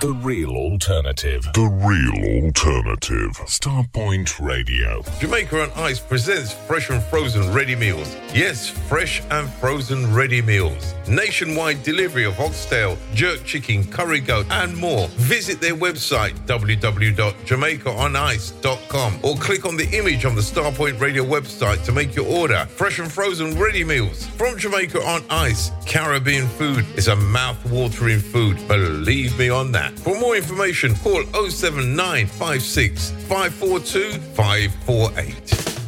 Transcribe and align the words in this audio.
The 0.00 0.12
real 0.12 0.50
alternative. 0.50 1.42
The 1.54 1.62
real 1.62 2.44
alternative. 2.44 3.32
Starpoint 3.46 4.38
Radio. 4.38 5.02
Jamaica 5.18 5.62
on 5.62 5.72
Ice 5.74 5.98
presents 5.98 6.52
fresh 6.52 6.88
and 6.90 7.02
frozen 7.02 7.52
ready 7.52 7.74
meals. 7.74 8.14
Yes, 8.32 8.68
fresh 8.68 9.24
and 9.32 9.52
frozen 9.54 10.14
ready 10.14 10.40
meals. 10.40 10.94
Nationwide 11.08 11.82
delivery 11.82 12.24
of 12.26 12.38
oxtail, 12.38 12.96
jerk 13.12 13.42
chicken, 13.44 13.82
curry 13.90 14.20
goat, 14.20 14.46
and 14.50 14.76
more. 14.76 15.08
Visit 15.16 15.60
their 15.60 15.74
website 15.74 16.34
www.jamaicaonice.com 16.46 19.18
or 19.24 19.34
click 19.36 19.64
on 19.64 19.76
the 19.76 19.88
image 19.98 20.24
on 20.24 20.36
the 20.36 20.40
Starpoint 20.40 21.00
Radio 21.00 21.24
website 21.24 21.84
to 21.84 21.90
make 21.90 22.14
your 22.14 22.26
order. 22.26 22.66
Fresh 22.66 23.00
and 23.00 23.10
frozen 23.10 23.58
ready 23.58 23.82
meals 23.82 24.28
from 24.28 24.56
Jamaica 24.56 25.02
on 25.02 25.24
Ice. 25.28 25.72
Caribbean 25.86 26.46
food 26.46 26.86
is 26.96 27.08
a 27.08 27.16
mouth-watering 27.16 28.20
food. 28.20 28.56
Believe 28.68 29.36
me 29.36 29.48
on 29.48 29.72
that. 29.72 29.87
For 29.96 30.18
more 30.18 30.36
information, 30.36 30.94
call 30.96 31.24
07956 31.50 33.10
542 33.28 34.12
548. 34.34 35.77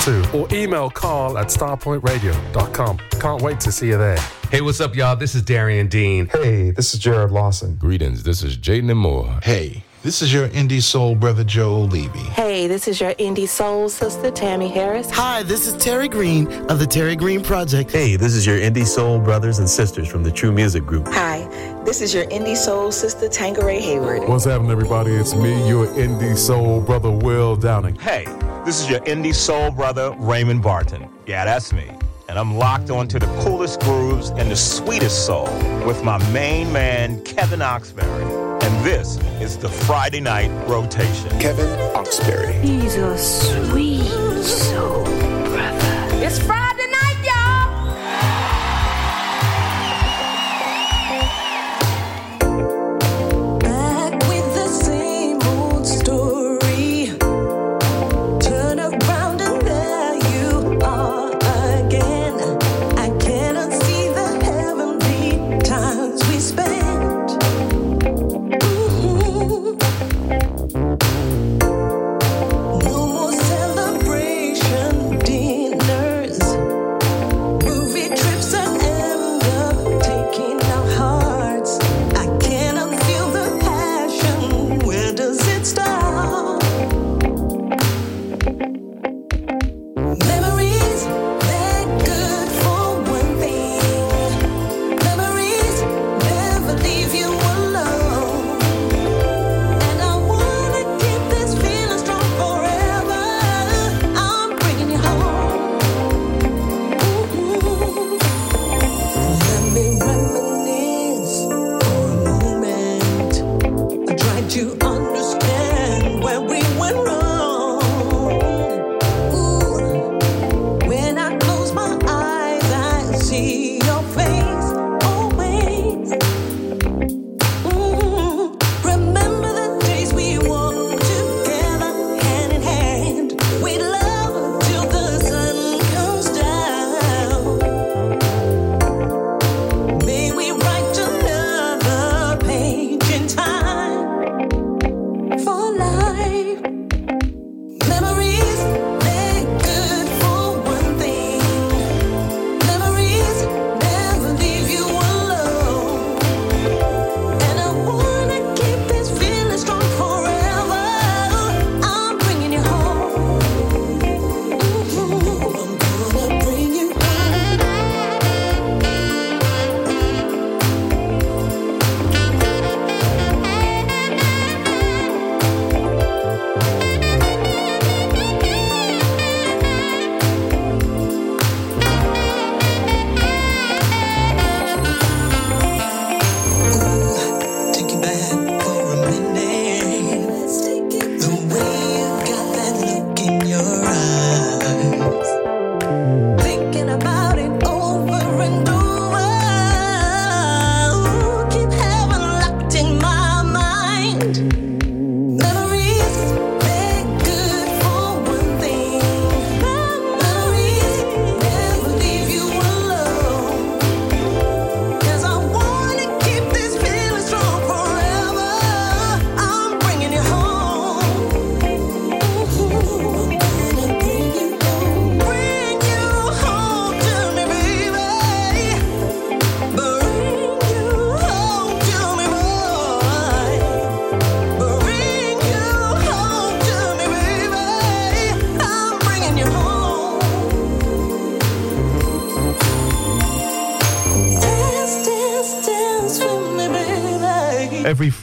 762 0.00 0.36
or 0.38 0.48
email 0.52 0.90
carl 0.90 1.38
at 1.38 1.48
starpointradio.com. 1.48 2.98
Can't 3.20 3.42
wait 3.42 3.60
to 3.60 3.72
see 3.72 3.88
you 3.88 3.98
there. 3.98 4.18
Hey, 4.50 4.60
what's 4.60 4.80
up, 4.80 4.94
y'all? 4.94 5.16
This 5.16 5.34
is 5.34 5.42
Darian 5.42 5.88
Dean. 5.88 6.26
Hey, 6.26 6.70
this 6.70 6.94
is 6.94 7.00
Jared 7.00 7.30
Lawson. 7.30 7.76
Greetings, 7.76 8.22
this 8.22 8.42
is 8.42 8.56
Jaden 8.56 8.96
Moore. 8.96 9.38
Hey, 9.42 9.84
this 10.04 10.20
is 10.20 10.30
your 10.34 10.48
indie 10.50 10.82
soul 10.82 11.14
brother 11.14 11.42
Joe 11.42 11.80
Levy. 11.80 12.18
Hey, 12.18 12.66
this 12.66 12.86
is 12.86 13.00
your 13.00 13.14
indie 13.14 13.48
soul 13.48 13.88
sister 13.88 14.30
Tammy 14.30 14.68
Harris. 14.68 15.10
Hi, 15.10 15.42
this 15.42 15.66
is 15.66 15.72
Terry 15.82 16.08
Green 16.08 16.46
of 16.70 16.78
the 16.78 16.86
Terry 16.86 17.16
Green 17.16 17.42
Project. 17.42 17.90
Hey, 17.90 18.16
this 18.16 18.34
is 18.34 18.44
your 18.44 18.58
indie 18.58 18.86
soul 18.86 19.18
brothers 19.18 19.60
and 19.60 19.68
sisters 19.68 20.06
from 20.06 20.22
the 20.22 20.30
True 20.30 20.52
Music 20.52 20.84
Group. 20.84 21.08
Hi, 21.08 21.48
this 21.86 22.02
is 22.02 22.12
your 22.12 22.26
indie 22.26 22.54
soul 22.54 22.92
sister 22.92 23.28
Tangeray 23.28 23.80
Hayward. 23.80 24.28
What's 24.28 24.44
happening, 24.44 24.70
everybody? 24.70 25.12
It's 25.12 25.34
me, 25.34 25.66
your 25.66 25.86
indie 25.86 26.36
soul 26.36 26.82
brother 26.82 27.10
Will 27.10 27.56
Downing. 27.56 27.94
Hey, 27.94 28.26
this 28.66 28.82
is 28.82 28.90
your 28.90 29.00
indie 29.00 29.34
soul 29.34 29.70
brother 29.70 30.14
Raymond 30.18 30.62
Barton. 30.62 31.08
Yeah, 31.26 31.46
that's 31.46 31.72
me. 31.72 31.90
And 32.28 32.38
I'm 32.38 32.56
locked 32.56 32.90
onto 32.90 33.18
the 33.18 33.26
coolest 33.42 33.80
grooves 33.80 34.30
and 34.30 34.50
the 34.50 34.56
sweetest 34.56 35.26
soul 35.26 35.44
with 35.86 36.02
my 36.02 36.18
main 36.32 36.72
man, 36.72 37.22
Kevin 37.22 37.60
Oxberry. 37.60 38.62
And 38.62 38.84
this 38.84 39.18
is 39.40 39.58
the 39.58 39.68
Friday 39.68 40.20
night 40.20 40.50
rotation. 40.66 41.28
Kevin 41.38 41.66
Oxberry. 41.94 42.58
He's 42.62 42.96
a 42.96 43.18
sweet 43.18 44.42
soul 44.42 45.04
brother. 45.04 46.24
It's 46.24 46.38
Friday 46.38 46.90
night, 46.90 47.03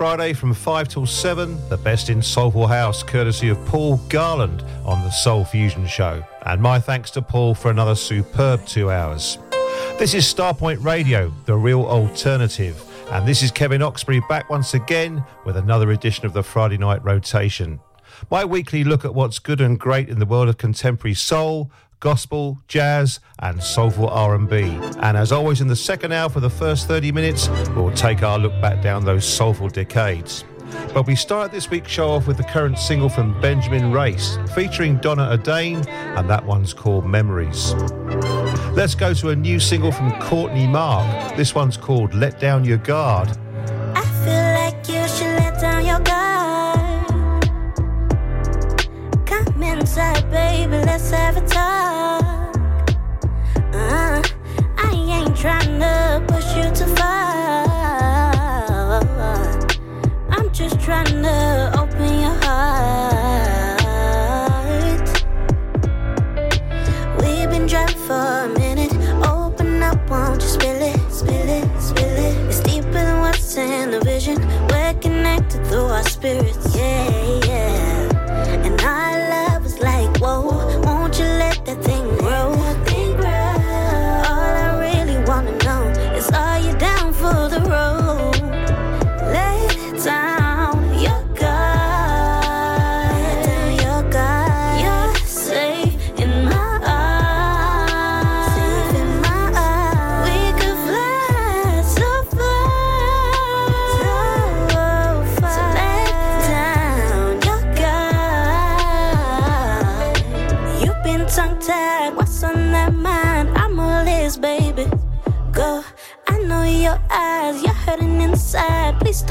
Friday 0.01 0.33
from 0.33 0.51
5 0.51 0.87
till 0.87 1.05
7, 1.05 1.69
the 1.69 1.77
best 1.77 2.09
in 2.09 2.23
Soulful 2.23 2.65
House, 2.65 3.03
courtesy 3.03 3.49
of 3.49 3.63
Paul 3.67 3.97
Garland 4.09 4.63
on 4.83 4.99
the 5.03 5.11
Soul 5.11 5.45
Fusion 5.45 5.85
Show. 5.85 6.25
And 6.47 6.59
my 6.59 6.79
thanks 6.79 7.11
to 7.11 7.21
Paul 7.21 7.53
for 7.53 7.69
another 7.69 7.93
superb 7.93 8.65
two 8.65 8.89
hours. 8.89 9.37
This 9.99 10.15
is 10.15 10.25
Starpoint 10.25 10.83
Radio, 10.83 11.31
the 11.45 11.55
real 11.55 11.83
alternative. 11.85 12.83
And 13.11 13.27
this 13.27 13.43
is 13.43 13.51
Kevin 13.51 13.81
Oxberry 13.81 14.27
back 14.27 14.49
once 14.49 14.73
again 14.73 15.23
with 15.45 15.55
another 15.55 15.91
edition 15.91 16.25
of 16.25 16.33
the 16.33 16.41
Friday 16.41 16.79
Night 16.79 17.03
Rotation. 17.03 17.79
My 18.31 18.43
weekly 18.43 18.83
look 18.83 19.05
at 19.05 19.13
what's 19.13 19.37
good 19.37 19.61
and 19.61 19.79
great 19.79 20.09
in 20.09 20.17
the 20.17 20.25
world 20.25 20.49
of 20.49 20.57
contemporary 20.57 21.13
soul, 21.13 21.69
gospel, 21.99 22.57
jazz, 22.67 23.19
and 23.41 23.61
soulful 23.61 24.09
R&B. 24.09 24.79
And 24.99 25.17
as 25.17 25.31
always, 25.31 25.61
in 25.61 25.67
the 25.67 25.75
second 25.75 26.11
hour 26.11 26.29
for 26.29 26.39
the 26.39 26.49
first 26.49 26.87
30 26.87 27.11
minutes, 27.11 27.49
we'll 27.75 27.91
take 27.91 28.23
our 28.23 28.37
look 28.37 28.53
back 28.61 28.81
down 28.81 29.05
those 29.05 29.25
soulful 29.25 29.69
decades. 29.69 30.43
But 30.93 31.07
we 31.07 31.15
start 31.15 31.51
this 31.51 31.69
week's 31.69 31.91
show 31.91 32.11
off 32.11 32.27
with 32.27 32.37
the 32.37 32.43
current 32.43 32.77
single 32.77 33.09
from 33.09 33.39
Benjamin 33.41 33.91
Race, 33.91 34.37
featuring 34.53 34.97
Donna 34.97 35.37
Adain, 35.37 35.85
and 35.87 36.29
that 36.29 36.45
one's 36.45 36.73
called 36.73 37.05
Memories. 37.05 37.73
Let's 38.73 38.95
go 38.95 39.13
to 39.13 39.29
a 39.29 39.35
new 39.35 39.59
single 39.59 39.91
from 39.91 40.11
Courtney 40.21 40.67
Mark. 40.67 41.35
This 41.35 41.53
one's 41.53 41.77
called 41.77 42.13
Let 42.13 42.39
Down 42.39 42.63
Your 42.63 42.77
Guard. 42.77 43.37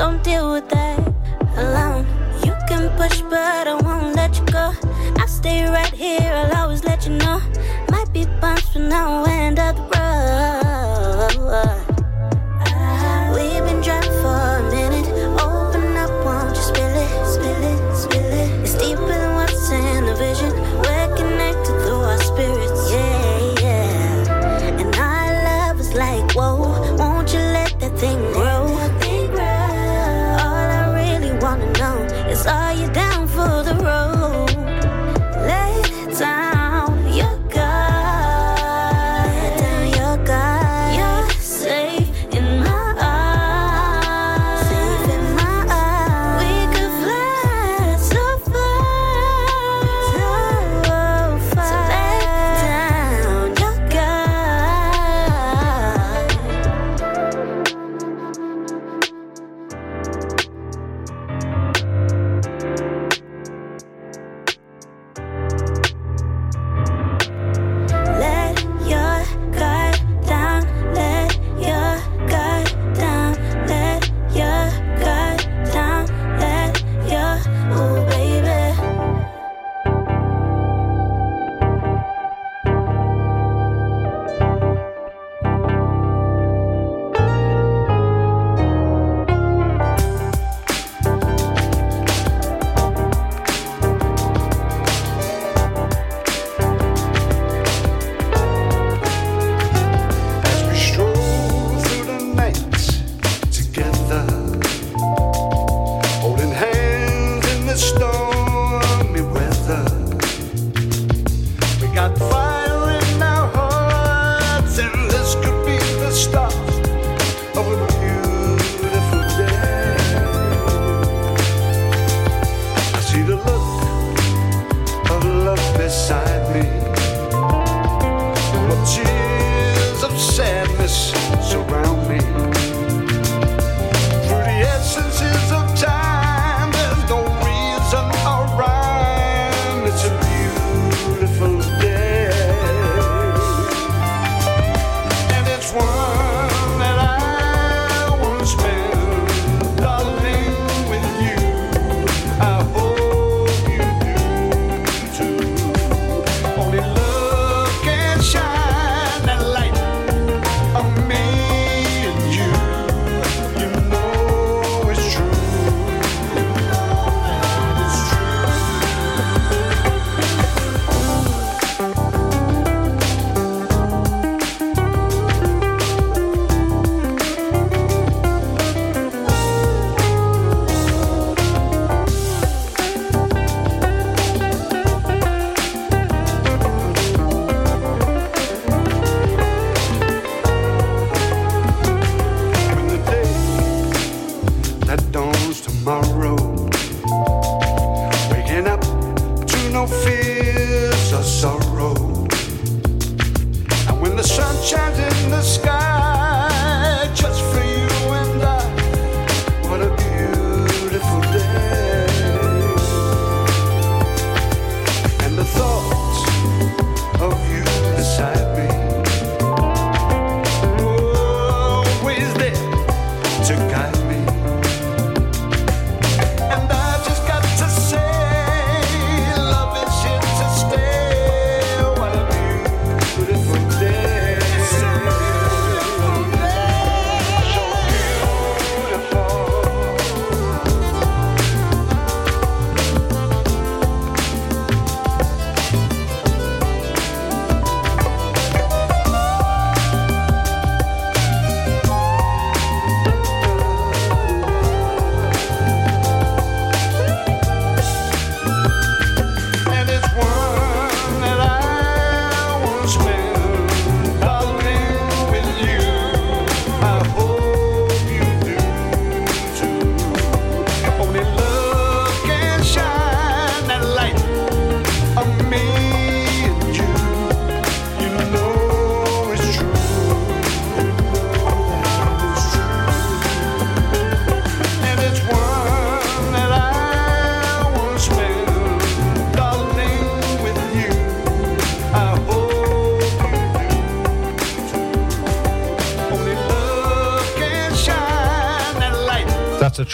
Don't 0.00 0.24
deal 0.24 0.50
with 0.50 0.66
that 0.70 0.98
alone. 1.58 2.06
You 2.42 2.54
can 2.66 2.88
push, 2.96 3.20
but 3.20 3.68
I 3.68 3.74
won't 3.82 4.16
let 4.16 4.34
you 4.38 4.46
go. 4.46 4.72
I'll 5.18 5.28
stay 5.28 5.68
right 5.68 5.92
here, 5.92 6.32
I'll 6.32 6.62
always 6.62 6.82
let 6.84 7.06
you 7.06 7.12
know. 7.18 7.38
Might 7.90 8.10
be 8.10 8.24
bumps 8.40 8.70
for 8.72 8.78
now 8.78 9.26
and 9.26 9.58
up 9.58 9.76
the 9.76 9.99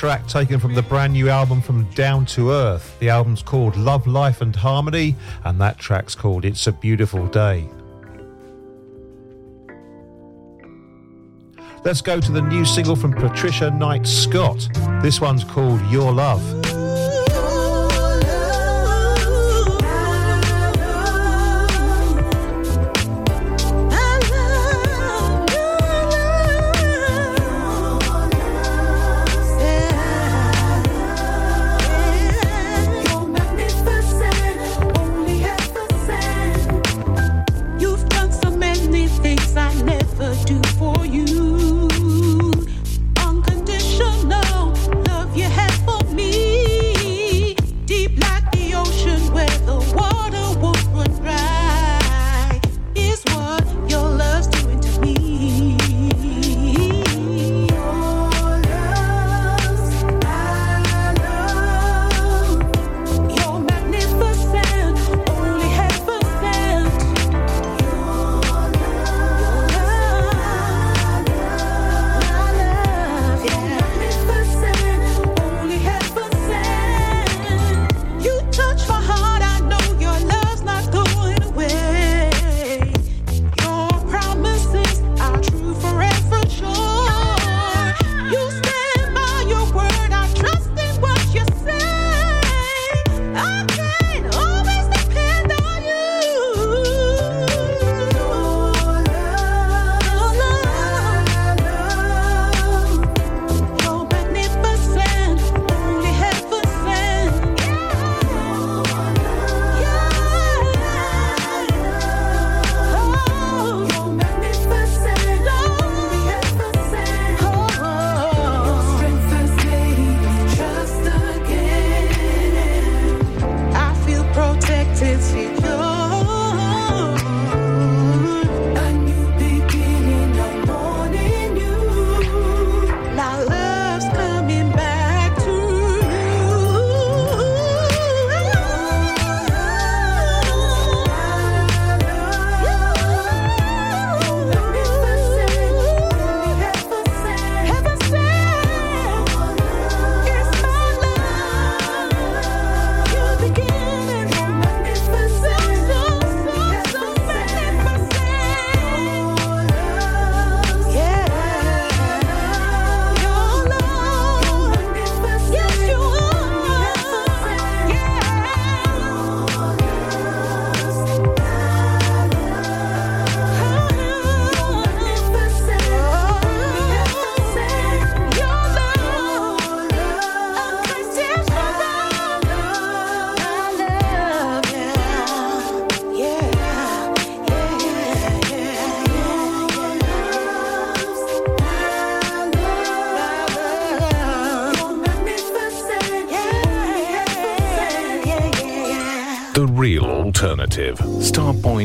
track 0.06 0.28
taken 0.28 0.60
from 0.60 0.72
the 0.72 0.82
brand 0.82 1.14
new 1.14 1.28
album 1.28 1.60
from 1.60 1.82
Down 1.94 2.24
to 2.26 2.52
Earth. 2.52 2.96
The 3.00 3.10
album's 3.10 3.42
called 3.42 3.76
Love, 3.76 4.06
Life 4.06 4.40
and 4.40 4.54
Harmony, 4.54 5.16
and 5.42 5.60
that 5.60 5.78
track's 5.78 6.14
called 6.14 6.44
It's 6.44 6.64
a 6.68 6.70
Beautiful 6.70 7.26
Day. 7.26 7.68
Let's 11.84 12.00
go 12.00 12.20
to 12.20 12.30
the 12.30 12.40
new 12.40 12.64
single 12.64 12.94
from 12.94 13.14
Patricia 13.14 13.68
Knight 13.72 14.06
Scott. 14.06 14.68
This 15.02 15.20
one's 15.20 15.42
called 15.42 15.84
Your 15.90 16.12
Love. 16.12 16.55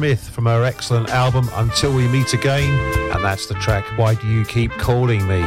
Smith 0.00 0.30
from 0.30 0.46
her 0.46 0.64
excellent 0.64 1.10
album 1.10 1.50
Until 1.56 1.94
We 1.94 2.08
Meet 2.08 2.32
Again, 2.32 2.72
and 3.12 3.22
that's 3.22 3.44
the 3.44 3.52
track 3.56 3.84
Why 3.98 4.14
Do 4.14 4.26
You 4.28 4.46
Keep 4.46 4.70
Calling 4.78 5.28
Me? 5.28 5.42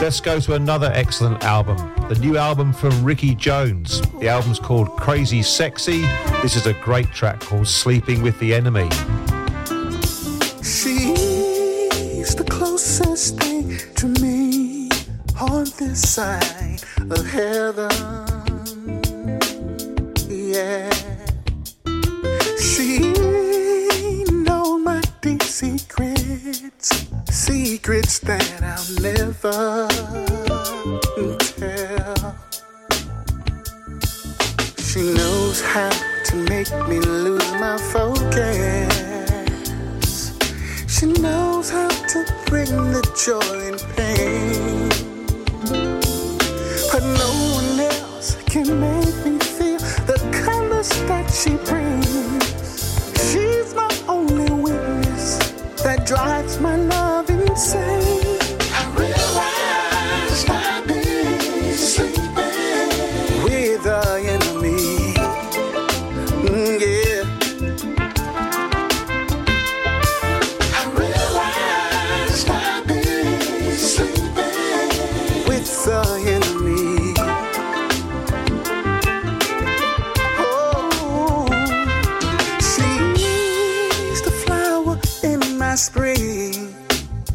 Let's 0.00 0.20
go 0.20 0.38
to 0.38 0.54
another 0.54 0.92
excellent 0.94 1.42
album, 1.42 1.78
the 2.08 2.16
new 2.20 2.36
album 2.36 2.72
from 2.72 3.02
Ricky 3.02 3.34
Jones. 3.34 4.02
The 4.20 4.28
album's 4.28 4.60
called 4.60 4.88
Crazy 4.90 5.42
Sexy. 5.42 6.02
This 6.42 6.54
is 6.54 6.66
a 6.66 6.74
great 6.74 7.10
track 7.10 7.40
called 7.40 7.66
Sleeping 7.66 8.22
with 8.22 8.38
the 8.38 8.54
Enemy. 8.54 8.88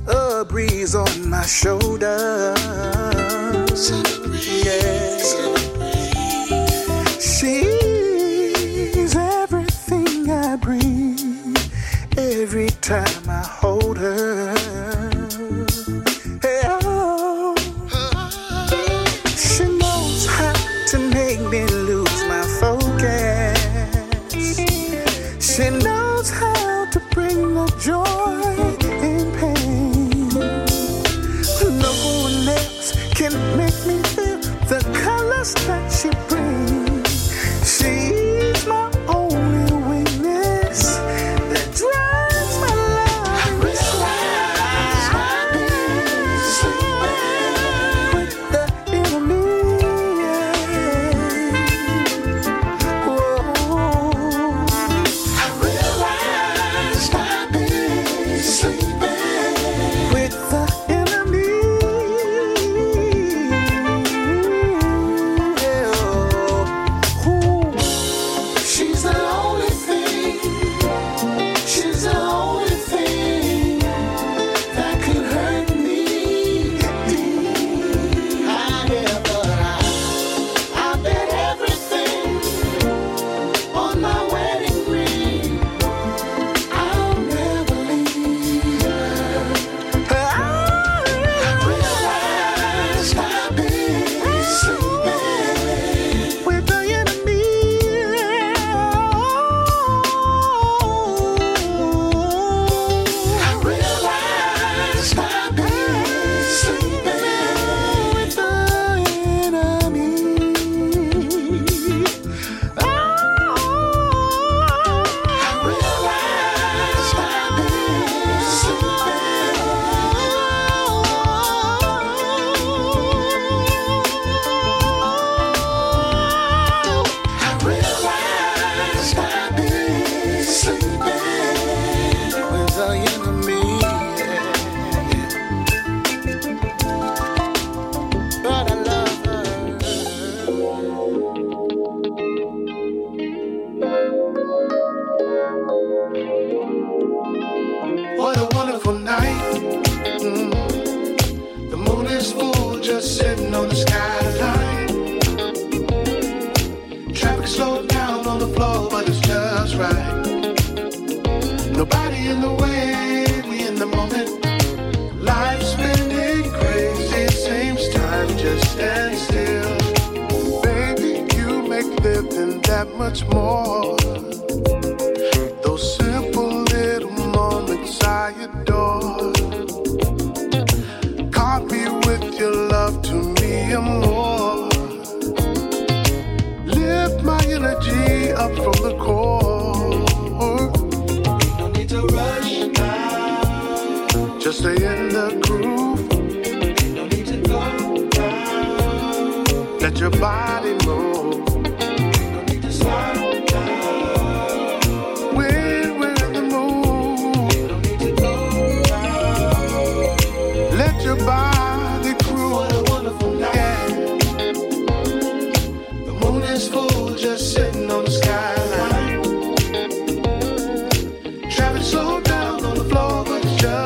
A 0.08 0.46
breeze 0.46 0.96
on 0.96 1.30
my 1.30 1.46
shoulders. 1.46 2.16
Yes. 4.64 5.36
She's 7.20 9.16
everything 9.16 10.30
I 10.30 10.56
breathe 10.56 11.58
every 12.18 12.70
time. 12.82 13.19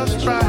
just 0.06 0.22
try 0.22 0.43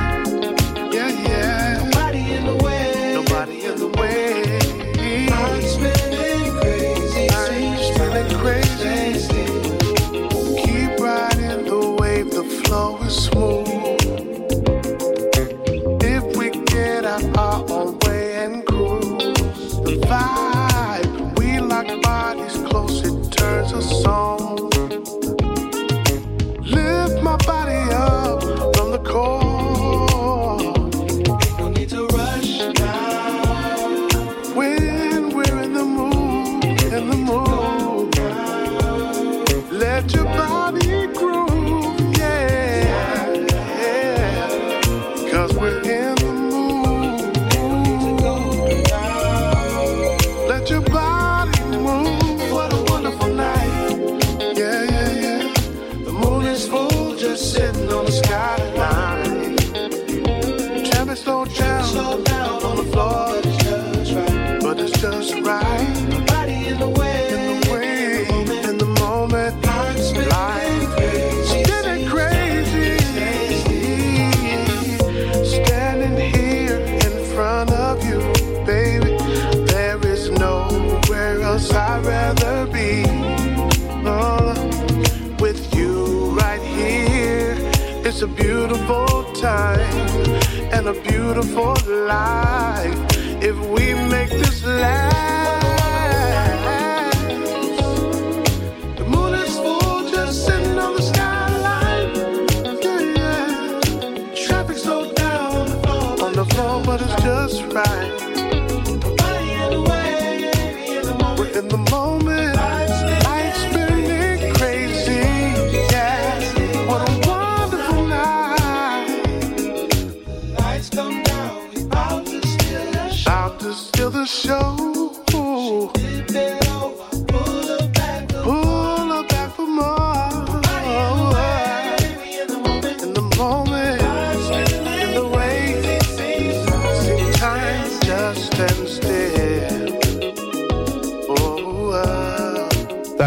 beautiful 91.25 91.75
life 92.07 92.99
if 93.43 93.57
we 93.71 93.95
make 93.95 94.29
this 94.29 94.63
last. 94.63 95.14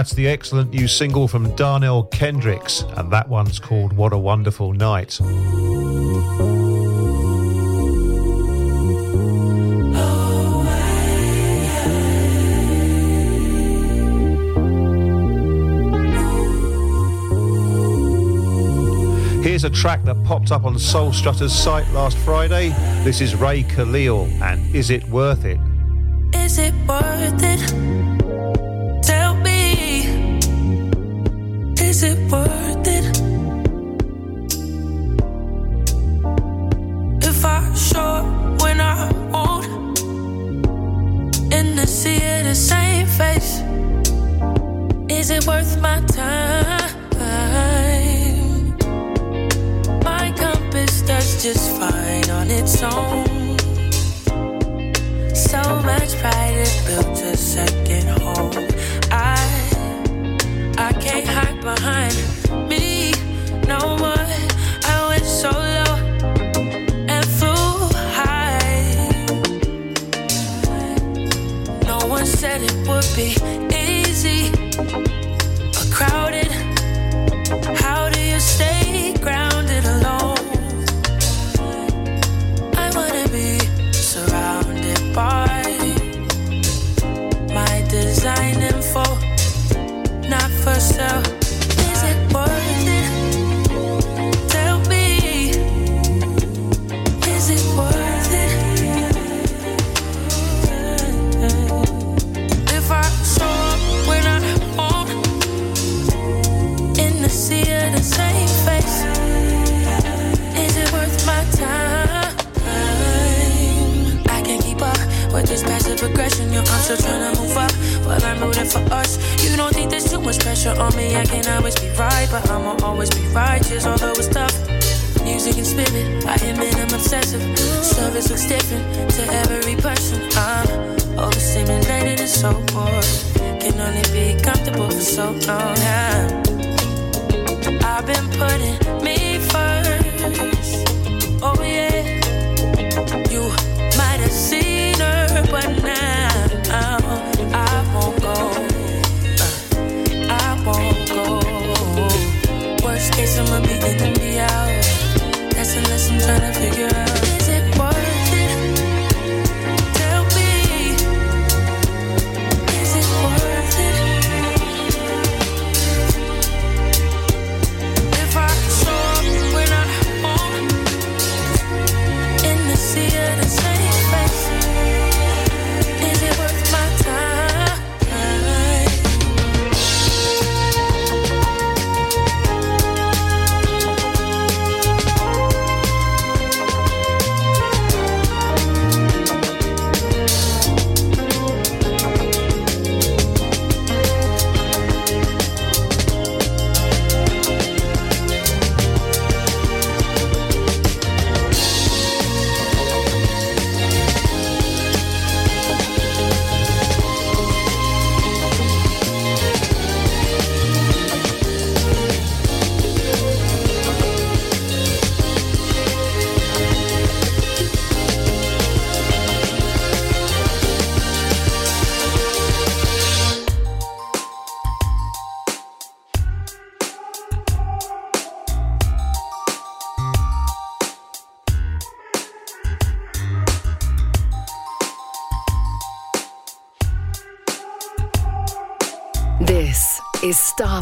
That's 0.07 0.15
the 0.15 0.29
excellent 0.29 0.69
new 0.69 0.87
single 0.87 1.27
from 1.27 1.53
Darnell 1.57 2.03
Kendricks, 2.03 2.83
and 2.95 3.11
that 3.11 3.27
one's 3.27 3.59
called 3.59 3.91
What 3.91 4.13
a 4.13 4.17
Wonderful 4.17 4.71
Night. 4.71 5.19
Here's 19.43 19.65
a 19.65 19.69
track 19.69 20.05
that 20.05 20.23
popped 20.23 20.53
up 20.53 20.63
on 20.63 20.79
Soul 20.79 21.11
Strutter's 21.11 21.51
site 21.51 21.91
last 21.91 22.17
Friday. 22.19 22.69
This 23.03 23.19
is 23.19 23.35
Ray 23.35 23.63
Khalil 23.63 24.29
and 24.41 24.73
Is 24.73 24.89
It 24.89 25.03
Worth 25.09 25.43
It? 25.43 25.59
Is 26.33 26.59
it 26.59 26.73
worth 26.87 27.43
it? 27.43 27.96
word 32.31 32.66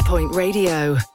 Starpoint 0.06 0.32
Radio. 0.36 1.05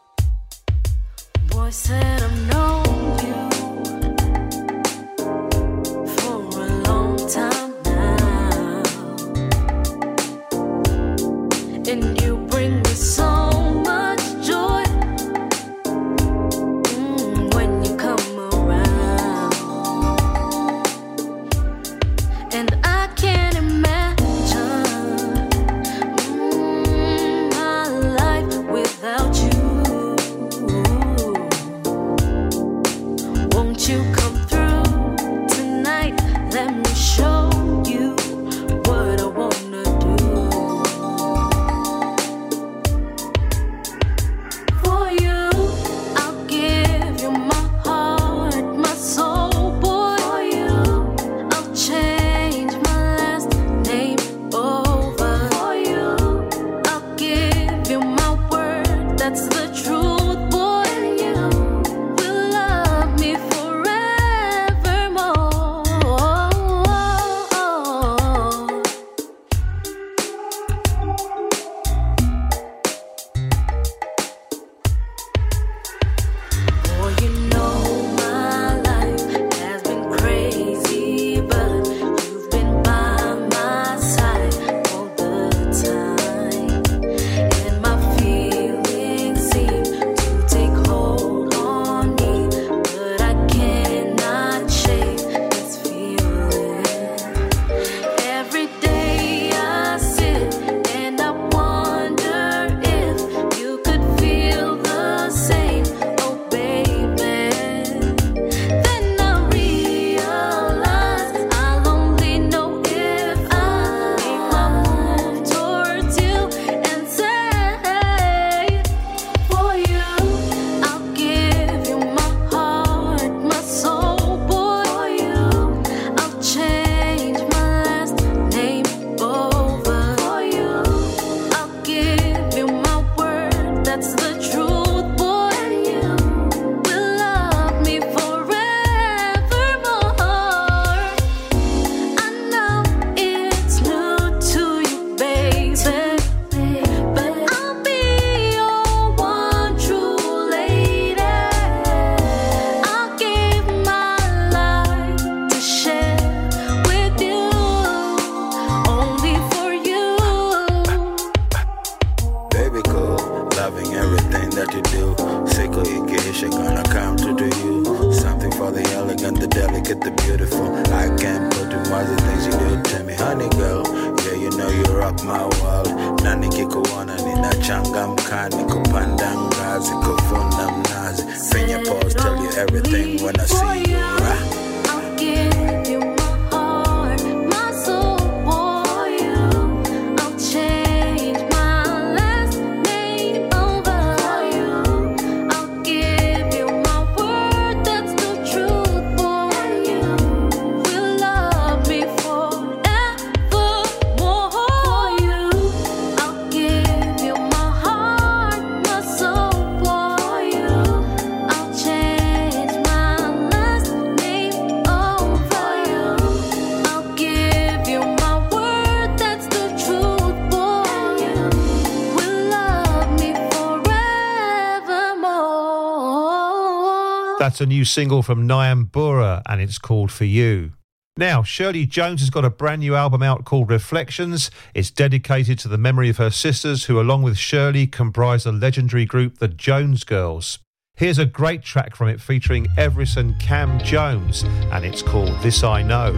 A 227.60 227.66
new 227.66 227.84
single 227.84 228.24
from 228.24 228.48
Nyambura 228.48 229.42
and 229.46 229.60
it's 229.60 229.78
called 229.78 230.12
For 230.12 230.26
You. 230.26 230.72
Now, 231.18 231.44
Shirley 231.44 231.86
Jones 231.86 232.22
has 232.22 232.30
got 232.30 232.46
a 232.46 232.50
brand 232.50 232.80
new 232.80 232.96
album 232.96 233.22
out 233.22 233.44
called 233.44 233.70
Reflections. 233.70 234.50
It's 234.74 234.90
dedicated 234.90 235.60
to 235.60 235.68
the 235.68 235.78
memory 235.78 236.10
of 236.10 236.18
her 236.18 236.30
sisters, 236.30 236.86
who, 236.86 237.00
along 237.00 237.24
with 237.24 237.38
Shirley, 237.38 237.86
comprise 237.88 238.46
the 238.46 238.54
legendary 238.54 239.06
group 239.06 239.40
the 239.40 239.50
Jones 239.50 240.04
Girls. 240.06 240.60
Here's 240.96 241.20
a 241.20 241.26
great 241.26 241.62
track 241.62 241.96
from 241.96 242.08
it 242.08 242.22
featuring 242.22 242.68
Everest 242.78 243.18
and 243.18 243.38
Cam 243.40 243.80
Jones, 243.80 244.44
and 244.72 244.86
it's 244.86 245.02
called 245.02 245.38
This 245.42 245.64
I 245.64 245.84
Know. 245.84 246.14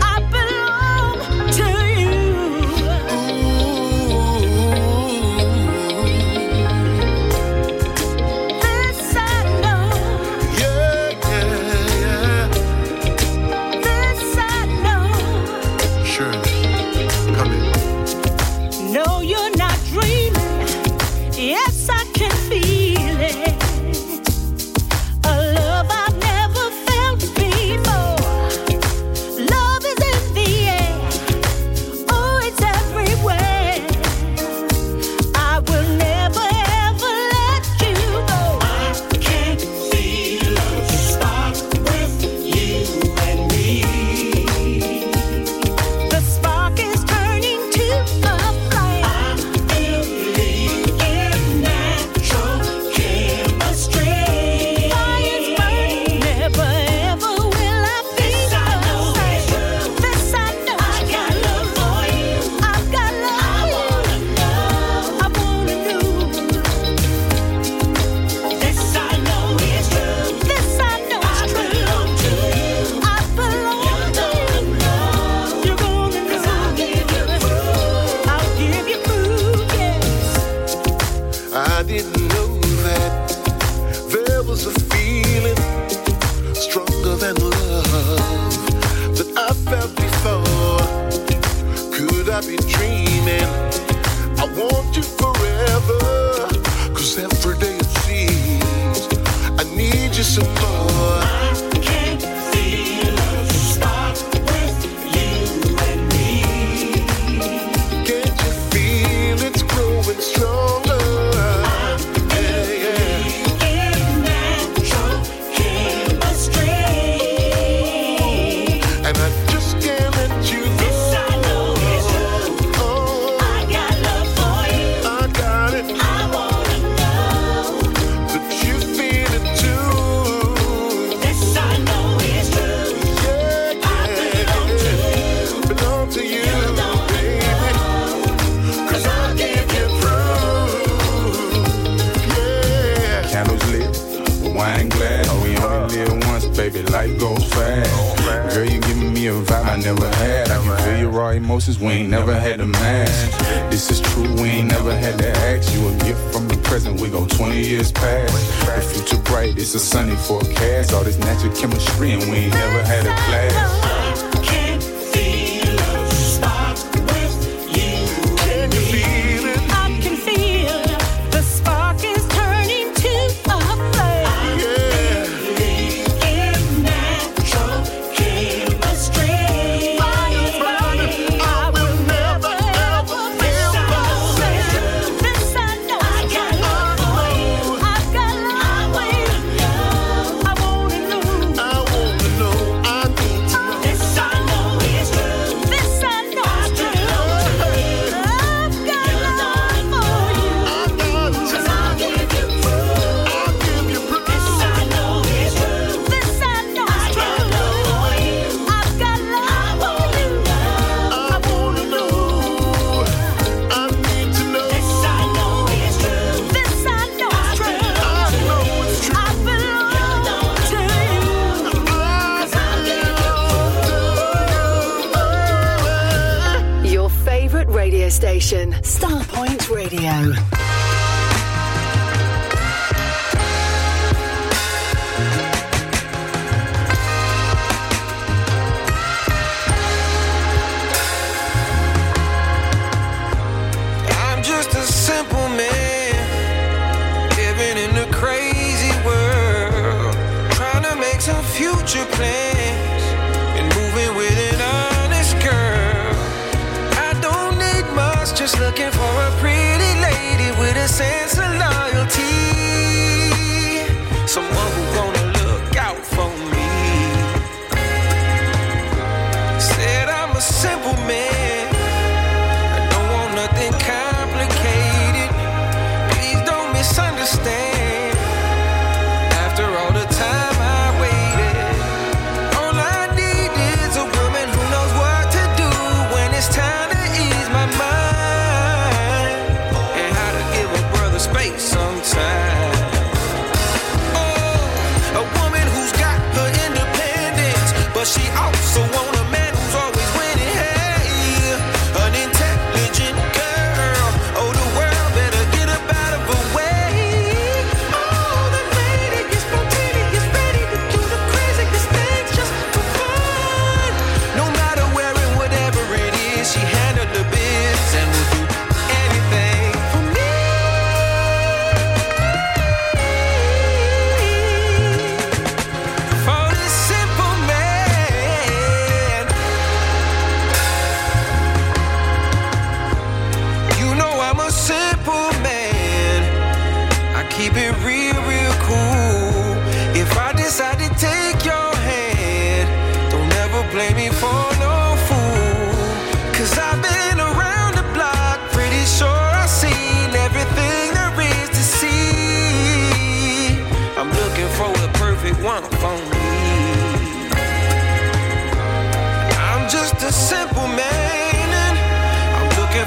I 0.00 1.83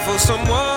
for 0.07 0.17
someone 0.19 0.76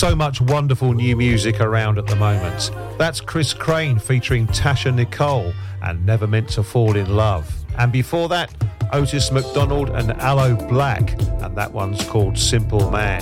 so 0.00 0.16
much 0.16 0.40
wonderful 0.40 0.94
new 0.94 1.14
music 1.14 1.60
around 1.60 1.98
at 1.98 2.06
the 2.06 2.16
moment. 2.16 2.70
That's 2.96 3.20
Chris 3.20 3.52
Crane 3.52 3.98
featuring 3.98 4.46
Tasha 4.46 4.94
Nicole 4.94 5.52
and 5.82 6.06
Never 6.06 6.26
Meant 6.26 6.48
to 6.52 6.62
Fall 6.62 6.96
in 6.96 7.14
Love. 7.14 7.54
And 7.76 7.92
before 7.92 8.26
that, 8.30 8.50
Otis 8.94 9.30
McDonald 9.30 9.90
and 9.90 10.12
Aloe 10.12 10.56
Blacc, 10.56 11.20
and 11.44 11.54
that 11.54 11.70
one's 11.70 12.02
called 12.06 12.38
Simple 12.38 12.90
Man. 12.90 13.20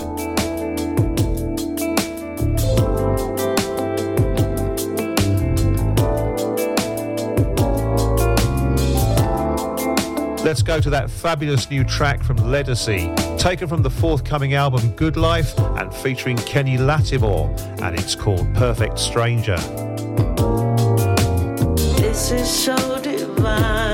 Let's 10.44 10.62
go 10.62 10.80
to 10.80 10.90
that 10.90 11.10
fabulous 11.10 11.68
new 11.68 11.82
track 11.82 12.22
from 12.22 12.36
Legacy, 12.36 13.12
taken 13.36 13.66
from 13.66 13.82
the 13.82 13.90
forthcoming 13.90 14.54
album 14.54 14.92
Good 14.92 15.16
Life 15.16 15.56
featuring 15.98 16.36
Kenny 16.38 16.78
Lattimore, 16.78 17.54
and 17.82 17.98
it's 17.98 18.14
called 18.14 18.52
Perfect 18.54 18.98
Stranger. 18.98 19.56
This 21.96 22.30
is 22.30 22.48
so 22.48 22.76
divine. 23.02 23.87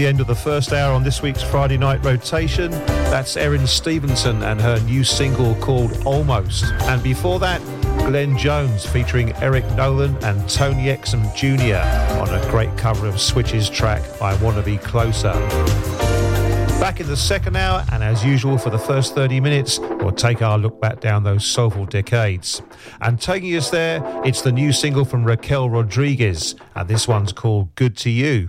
The 0.00 0.06
end 0.06 0.18
of 0.18 0.26
the 0.26 0.34
first 0.34 0.72
hour 0.72 0.94
on 0.94 1.02
this 1.02 1.20
week's 1.20 1.42
Friday 1.42 1.76
night 1.76 2.02
rotation, 2.02 2.70
that's 2.70 3.36
Erin 3.36 3.66
Stevenson 3.66 4.42
and 4.44 4.58
her 4.58 4.80
new 4.86 5.04
single 5.04 5.54
called 5.56 5.94
Almost. 6.06 6.64
And 6.84 7.02
before 7.02 7.38
that, 7.40 7.60
Glenn 8.06 8.38
Jones 8.38 8.86
featuring 8.86 9.34
Eric 9.42 9.66
Nolan 9.74 10.16
and 10.24 10.48
Tony 10.48 10.84
Exum 10.84 11.22
Jr. 11.36 11.84
on 12.18 12.30
a 12.34 12.50
great 12.50 12.74
cover 12.78 13.06
of 13.06 13.20
Switch's 13.20 13.68
track 13.68 14.00
I 14.22 14.42
Wanna 14.42 14.62
Be 14.62 14.78
Closer. 14.78 15.34
Back 16.80 17.00
in 17.00 17.06
the 17.06 17.16
second 17.16 17.56
hour, 17.56 17.84
and 17.92 18.02
as 18.02 18.24
usual 18.24 18.56
for 18.56 18.70
the 18.70 18.78
first 18.78 19.14
30 19.14 19.38
minutes, 19.38 19.78
we'll 19.80 20.12
take 20.12 20.40
our 20.40 20.56
look 20.56 20.80
back 20.80 21.00
down 21.00 21.24
those 21.24 21.44
soulful 21.44 21.84
decades. 21.84 22.62
And 23.02 23.20
taking 23.20 23.54
us 23.54 23.68
there, 23.68 24.02
it's 24.24 24.40
the 24.40 24.50
new 24.50 24.72
single 24.72 25.04
from 25.04 25.24
Raquel 25.24 25.68
Rodriguez, 25.68 26.54
and 26.74 26.88
this 26.88 27.06
one's 27.06 27.34
called 27.34 27.74
Good 27.74 27.98
to 27.98 28.08
You. 28.08 28.48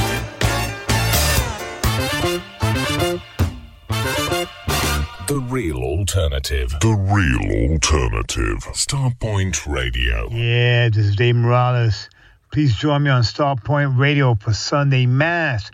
The 5.31 5.39
real 5.39 5.77
alternative. 5.77 6.75
The 6.81 6.89
real 6.89 7.71
alternative. 7.71 8.57
Starpoint 8.73 9.65
Radio. 9.65 10.29
Yeah, 10.29 10.89
this 10.89 11.05
is 11.05 11.15
Dave 11.15 11.37
Morales. 11.37 12.09
Please 12.51 12.75
join 12.75 13.03
me 13.03 13.11
on 13.11 13.23
Starpoint 13.23 13.97
Radio 13.97 14.35
for 14.35 14.51
Sunday 14.51 15.05
Mass 15.05 15.71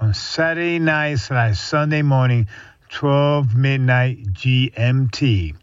on 0.00 0.14
Saturday 0.14 0.78
night 0.78 1.16
slash 1.16 1.60
Sunday 1.60 2.00
morning, 2.00 2.48
12 2.88 3.54
midnight 3.54 4.24
GMT. 4.32 5.54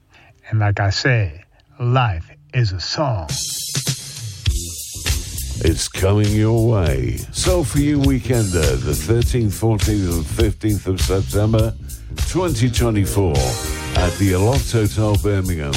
And 0.51 0.59
like 0.59 0.79
I 0.79 0.91
said, 0.91 1.43
life 1.79 2.29
is 2.53 2.73
a 2.73 2.79
song. 2.79 3.25
It's 5.63 5.87
coming 5.87 6.27
your 6.27 6.69
way. 6.69 7.17
So 7.31 7.63
for 7.63 7.79
you 7.79 7.97
weekender, 8.01 8.79
the 8.83 8.91
13th, 8.91 9.47
14th 9.47 10.17
and 10.17 10.25
15th 10.25 10.85
of 10.85 11.01
September 11.01 11.73
2024 12.29 13.33
at 13.97 14.13
the 14.17 14.33
Aloft 14.33 14.71
Hotel 14.71 15.15
Birmingham. 15.21 15.73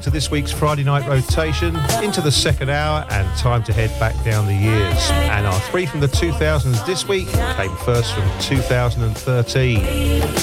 Back 0.00 0.04
to 0.04 0.10
this 0.10 0.30
week's 0.30 0.50
Friday 0.50 0.82
night 0.82 1.06
rotation 1.06 1.76
into 2.02 2.22
the 2.22 2.32
second 2.32 2.70
hour 2.70 3.04
and 3.10 3.36
time 3.36 3.62
to 3.64 3.72
head 3.74 3.90
back 4.00 4.14
down 4.24 4.46
the 4.46 4.54
years. 4.54 5.10
And 5.10 5.46
our 5.46 5.60
three 5.68 5.84
from 5.84 6.00
the 6.00 6.06
2000s 6.06 6.86
this 6.86 7.06
week 7.06 7.28
came 7.28 7.76
first 7.84 8.14
from 8.14 8.26
2013. 8.40 9.82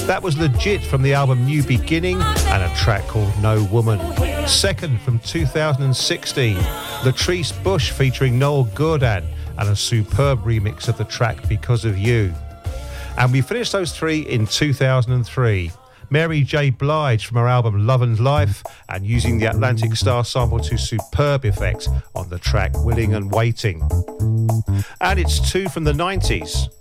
That 0.05 0.21
was 0.21 0.37
Legit 0.37 0.83
from 0.83 1.01
the 1.01 1.15
album 1.15 1.43
New 1.43 1.63
Beginning 1.63 2.21
and 2.21 2.71
a 2.71 2.75
track 2.75 3.07
called 3.07 3.31
No 3.41 3.63
Woman. 3.71 3.99
Second 4.47 5.01
from 5.01 5.17
2016, 5.21 6.55
Latrice 6.57 7.63
Bush 7.63 7.89
featuring 7.89 8.37
Noel 8.37 8.65
Gourdin 8.75 9.25
and 9.57 9.69
a 9.69 9.75
superb 9.75 10.43
remix 10.43 10.87
of 10.87 10.99
the 10.99 11.05
track 11.05 11.49
Because 11.49 11.83
of 11.83 11.97
You. 11.97 12.31
And 13.17 13.31
we 13.31 13.41
finished 13.41 13.71
those 13.71 13.91
three 13.91 14.19
in 14.19 14.45
2003. 14.45 15.71
Mary 16.09 16.41
J. 16.41 16.69
Blige 16.69 17.25
from 17.25 17.35
her 17.35 17.47
album 17.47 17.85
Love 17.85 18.01
and 18.01 18.17
Life 18.19 18.63
and 18.97 19.05
using 19.05 19.37
the 19.37 19.45
Atlantic 19.45 19.95
Starr 19.95 20.25
sample 20.25 20.59
to 20.59 20.75
superb 20.75 21.45
effect 21.45 21.87
on 22.15 22.27
the 22.29 22.39
track 22.39 22.71
Willing 22.83 23.13
and 23.13 23.31
Waiting. 23.31 23.87
And 25.01 25.19
it's 25.19 25.51
two 25.51 25.69
from 25.69 25.83
the 25.83 25.93
90s. 25.93 26.76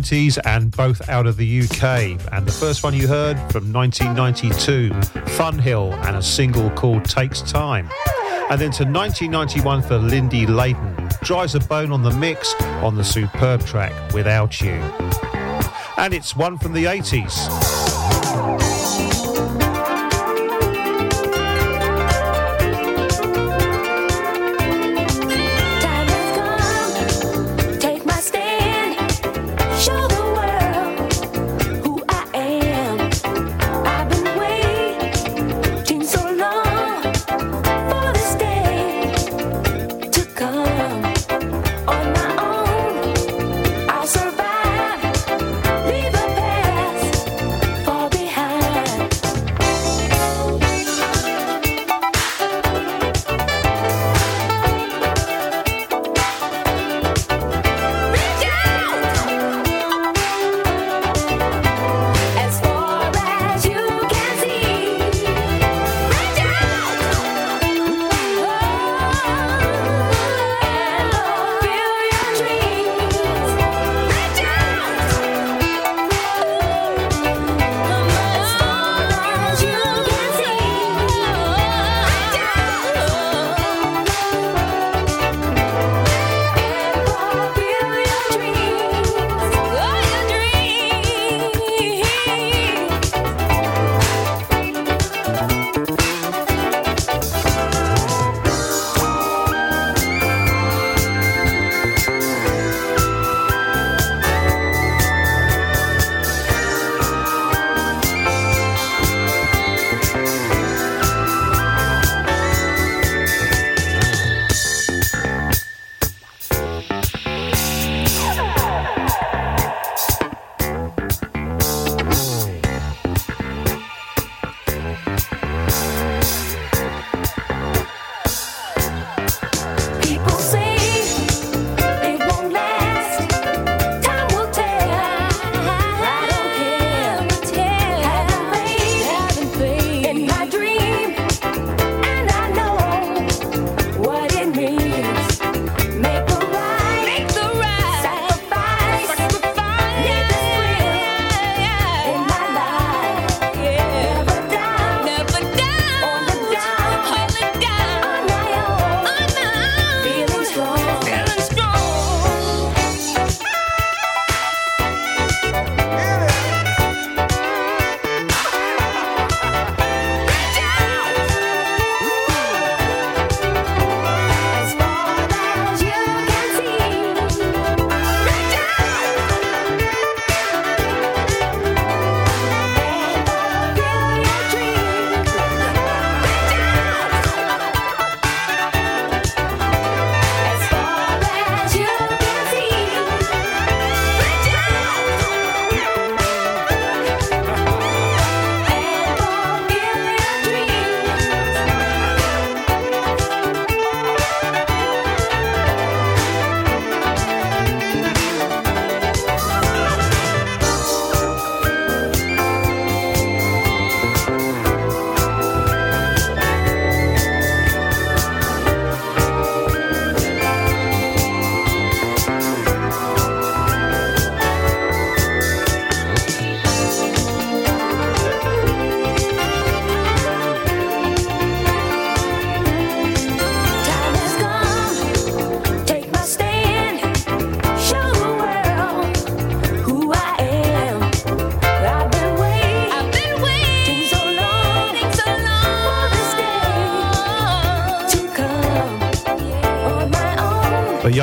90s 0.00 0.38
and 0.44 0.70
both 0.76 1.08
out 1.08 1.26
of 1.26 1.36
the 1.36 1.62
UK. 1.62 2.20
And 2.32 2.46
the 2.46 2.52
first 2.52 2.82
one 2.82 2.92
you 2.92 3.08
heard 3.08 3.36
from 3.50 3.72
1992, 3.72 4.92
Fun 5.32 5.58
Hill 5.58 5.94
and 6.04 6.16
a 6.16 6.22
single 6.22 6.70
called 6.70 7.04
Takes 7.04 7.40
Time. 7.40 7.88
And 8.50 8.60
then 8.60 8.70
to 8.72 8.84
1991 8.84 9.82
for 9.82 9.96
Lindy 9.98 10.46
Layton, 10.46 10.94
Driza 11.24 11.66
Bone 11.66 11.92
on 11.92 12.02
the 12.02 12.12
mix 12.12 12.54
on 12.82 12.96
the 12.96 13.04
superb 13.04 13.64
track 13.64 13.92
Without 14.12 14.60
You. 14.60 14.74
And 15.96 16.12
it's 16.12 16.36
one 16.36 16.58
from 16.58 16.74
the 16.74 16.84
80s. 16.84 17.75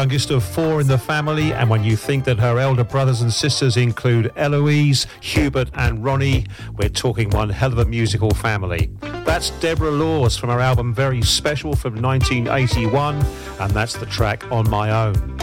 Youngest 0.04 0.32
of 0.32 0.44
four 0.44 0.82
in 0.82 0.88
the 0.88 0.98
family, 0.98 1.54
and 1.54 1.70
when 1.70 1.82
you 1.82 1.96
think 1.96 2.26
that 2.26 2.38
her 2.38 2.60
elder 2.60 2.84
brothers 2.84 3.22
and 3.22 3.32
sisters 3.32 3.78
include 3.78 4.30
Eloise, 4.36 5.08
Hubert, 5.22 5.70
and 5.76 6.04
Ronnie, 6.04 6.46
we're 6.76 6.90
talking 6.90 7.30
one 7.30 7.48
hell 7.48 7.72
of 7.72 7.78
a 7.78 7.86
musical 7.86 8.30
family. 8.32 8.92
That's 9.24 9.52
Deborah 9.62 9.92
Laws 9.92 10.36
from 10.36 10.50
her 10.50 10.60
album 10.60 10.94
Very 10.94 11.22
Special 11.22 11.74
from 11.74 11.96
1981, 12.02 13.16
and 13.62 13.72
that's 13.72 13.96
the 13.96 14.06
track 14.06 14.44
On 14.52 14.70
My 14.70 14.92
Own. 14.92 15.40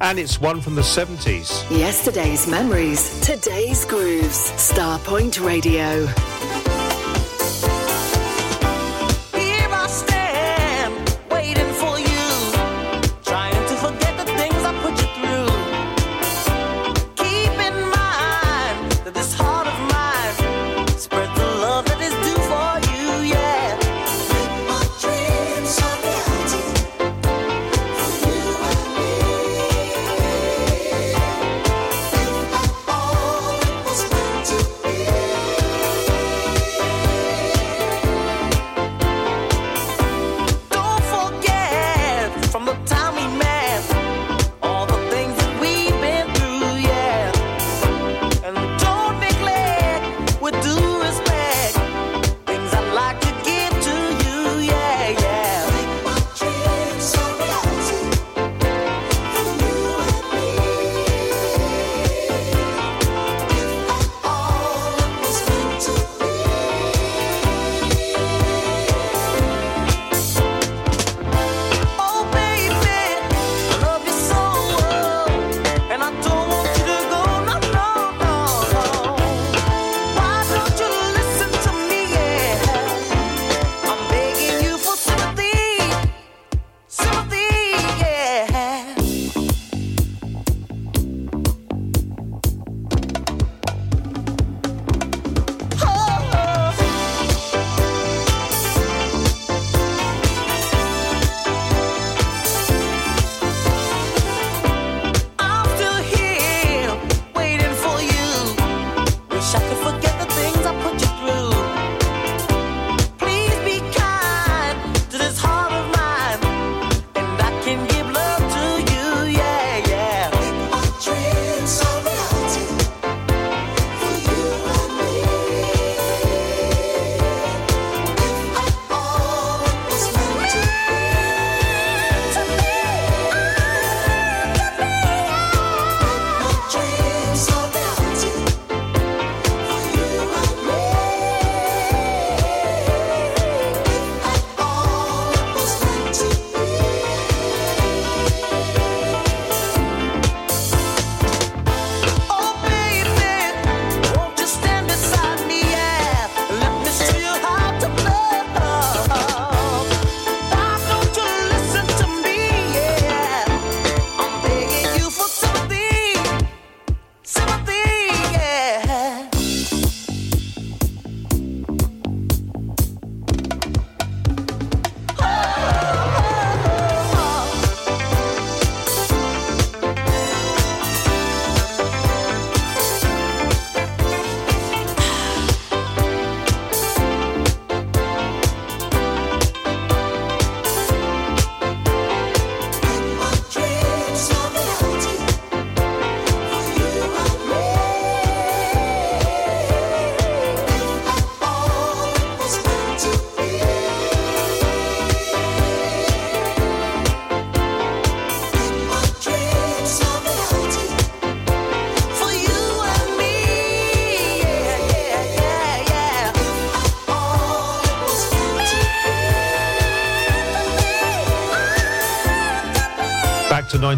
And 0.00 0.18
it's 0.18 0.40
one 0.40 0.62
from 0.62 0.74
the 0.74 0.80
70s. 0.80 1.70
Yesterday's 1.70 2.46
memories, 2.46 3.20
today's 3.20 3.84
grooves. 3.84 4.50
Starpoint 4.52 5.44
Radio. 5.44 6.06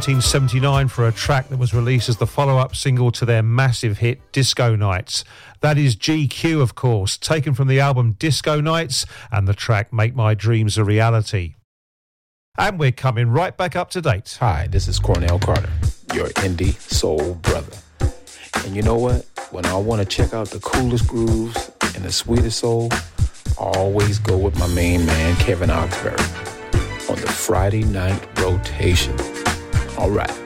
1979 0.00 0.88
for 0.88 1.06
a 1.06 1.12
track 1.12 1.50
that 1.50 1.58
was 1.58 1.74
released 1.74 2.08
as 2.08 2.16
the 2.16 2.26
follow 2.26 2.56
up 2.56 2.74
single 2.74 3.12
to 3.12 3.26
their 3.26 3.42
massive 3.42 3.98
hit 3.98 4.32
Disco 4.32 4.74
Nights. 4.74 5.24
That 5.60 5.76
is 5.76 5.94
GQ, 5.94 6.62
of 6.62 6.74
course, 6.74 7.18
taken 7.18 7.52
from 7.52 7.68
the 7.68 7.80
album 7.80 8.12
Disco 8.12 8.62
Nights 8.62 9.04
and 9.30 9.46
the 9.46 9.52
track 9.52 9.92
Make 9.92 10.14
My 10.14 10.32
Dreams 10.32 10.78
a 10.78 10.84
Reality. 10.84 11.56
And 12.56 12.78
we're 12.78 12.92
coming 12.92 13.28
right 13.28 13.54
back 13.54 13.76
up 13.76 13.90
to 13.90 14.00
date. 14.00 14.38
Hi, 14.40 14.68
this 14.70 14.88
is 14.88 14.98
Cornell 14.98 15.38
Carter, 15.38 15.68
your 16.14 16.28
indie 16.28 16.80
soul 16.80 17.34
brother. 17.34 17.76
And 18.64 18.74
you 18.74 18.80
know 18.80 18.96
what? 18.96 19.26
When 19.50 19.66
I 19.66 19.76
want 19.76 20.00
to 20.00 20.06
check 20.08 20.32
out 20.32 20.48
the 20.48 20.60
coolest 20.60 21.06
grooves 21.08 21.70
and 21.94 22.02
the 22.02 22.12
sweetest 22.12 22.60
soul, 22.60 22.88
I 23.60 23.64
always 23.76 24.18
go 24.18 24.38
with 24.38 24.58
my 24.58 24.68
main 24.68 25.04
man, 25.04 25.36
Kevin 25.36 25.68
Oxberry, 25.68 27.10
on 27.10 27.20
the 27.20 27.30
Friday 27.30 27.84
night 27.84 28.26
rotation. 28.40 29.14
All 30.00 30.10
right. 30.10 30.39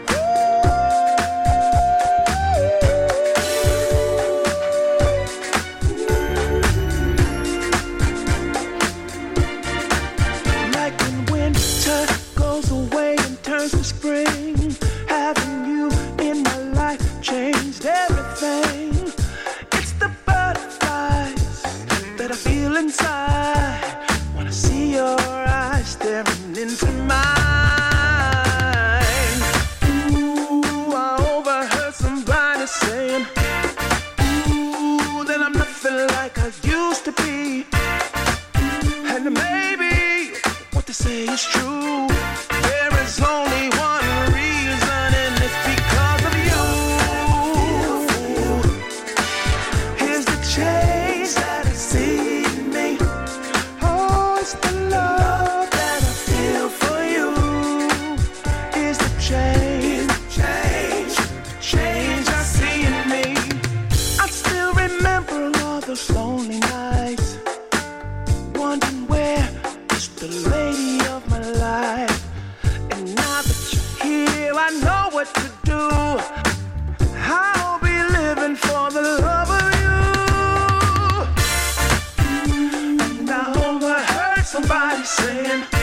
saying? 85.24 85.73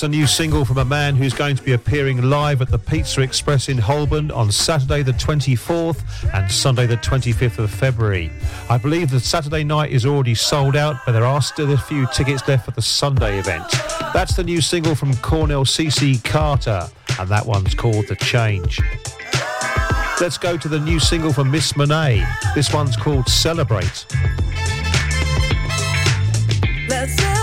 It's 0.00 0.06
a 0.06 0.08
new 0.08 0.26
single 0.26 0.64
from 0.64 0.78
a 0.78 0.84
man 0.86 1.14
who's 1.14 1.34
going 1.34 1.56
to 1.56 1.62
be 1.62 1.74
appearing 1.74 2.22
live 2.22 2.62
at 2.62 2.70
the 2.70 2.78
Pizza 2.78 3.20
Express 3.20 3.68
in 3.68 3.76
Holborn 3.76 4.30
on 4.30 4.50
Saturday 4.50 5.02
the 5.02 5.12
24th 5.12 6.02
and 6.32 6.50
Sunday 6.50 6.86
the 6.86 6.96
25th 6.96 7.58
of 7.58 7.70
February. 7.70 8.30
I 8.70 8.78
believe 8.78 9.10
the 9.10 9.20
Saturday 9.20 9.62
night 9.62 9.90
is 9.90 10.06
already 10.06 10.34
sold 10.34 10.74
out, 10.74 10.96
but 11.04 11.12
there 11.12 11.26
are 11.26 11.42
still 11.42 11.70
a 11.72 11.76
few 11.76 12.06
tickets 12.14 12.48
left 12.48 12.64
for 12.64 12.70
the 12.70 12.80
Sunday 12.80 13.38
event. 13.38 13.70
That's 14.14 14.34
the 14.34 14.42
new 14.42 14.62
single 14.62 14.94
from 14.94 15.14
Cornell 15.18 15.66
CC 15.66 16.24
Carter, 16.24 16.88
and 17.18 17.28
that 17.28 17.44
one's 17.44 17.74
called 17.74 18.08
The 18.08 18.16
Change. 18.16 18.80
Let's 20.18 20.38
go 20.38 20.56
to 20.56 20.66
the 20.68 20.80
new 20.80 20.98
single 20.98 21.34
from 21.34 21.50
Miss 21.50 21.76
Monet. 21.76 22.24
This 22.54 22.72
one's 22.72 22.96
called 22.96 23.28
Celebrate. 23.28 24.06
Let's 26.88 27.39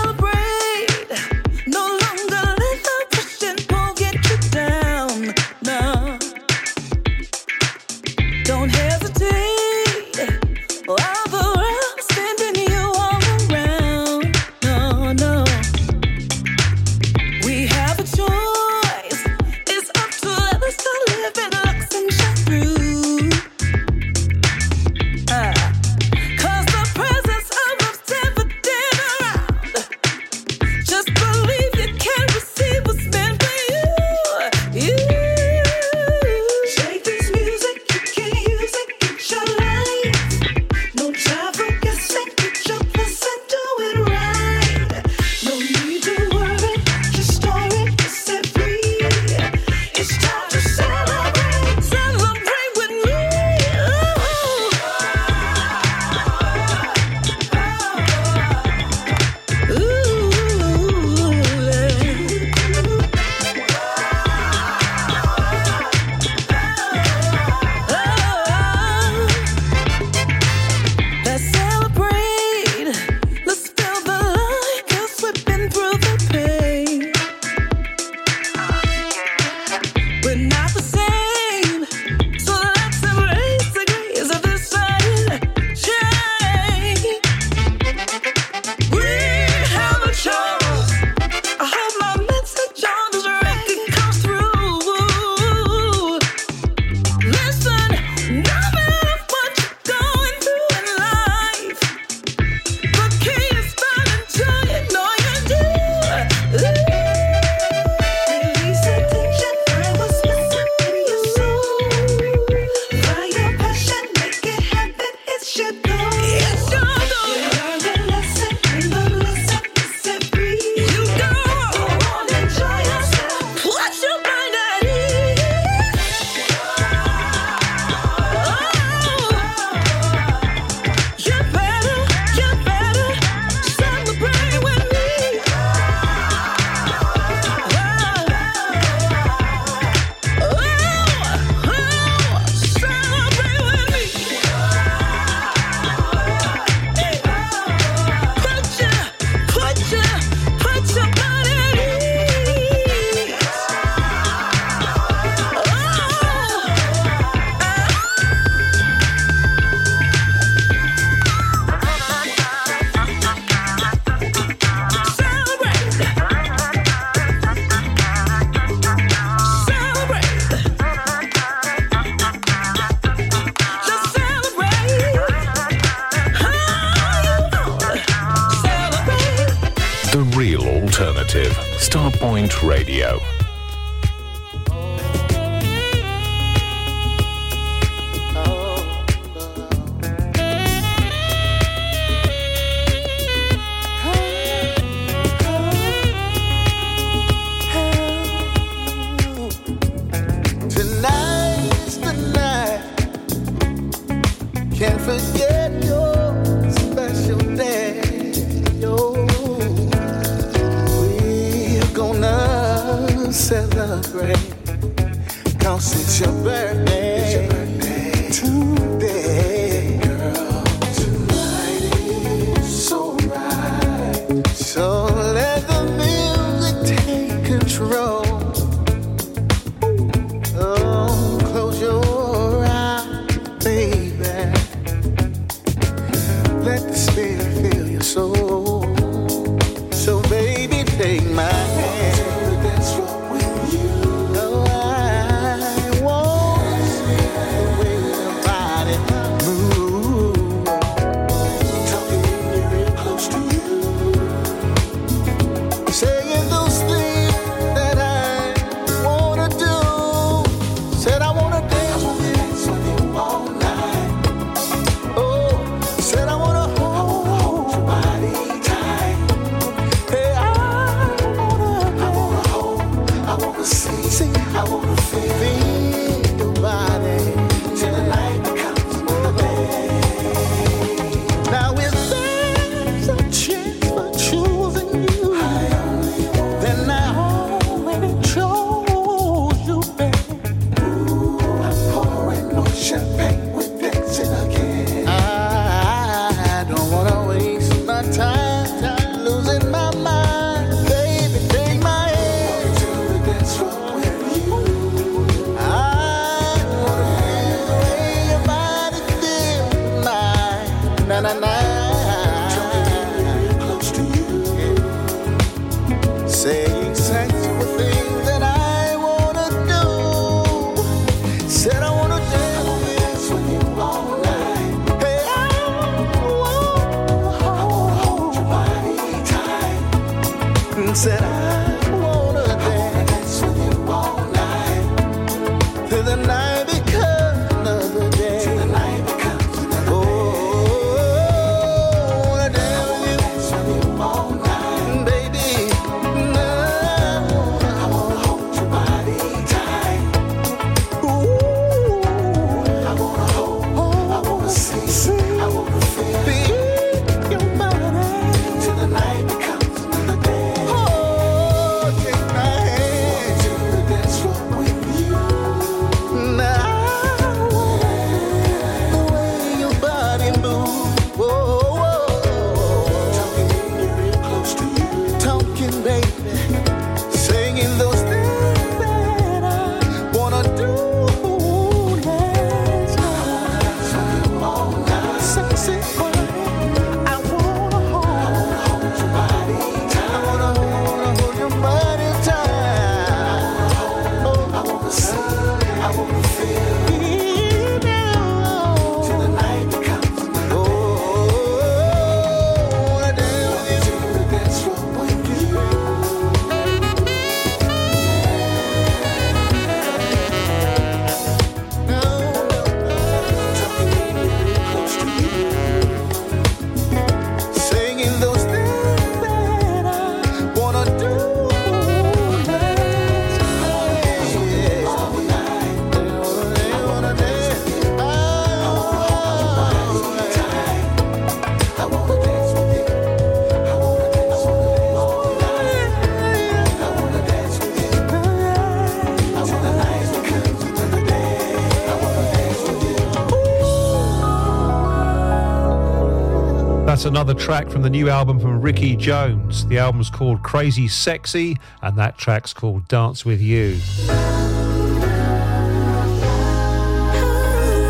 another 447.08 447.32
track 447.32 447.70
from 447.70 447.80
the 447.80 447.88
new 447.88 448.10
album 448.10 448.38
from 448.38 448.60
Ricky 448.60 448.94
Jones. 448.94 449.66
The 449.66 449.78
album's 449.78 450.10
called 450.10 450.42
Crazy 450.42 450.86
Sexy, 450.88 451.56
and 451.80 451.96
that 451.96 452.18
track's 452.18 452.52
called 452.52 452.86
Dance 452.86 453.24
With 453.24 453.40
You. 453.40 453.78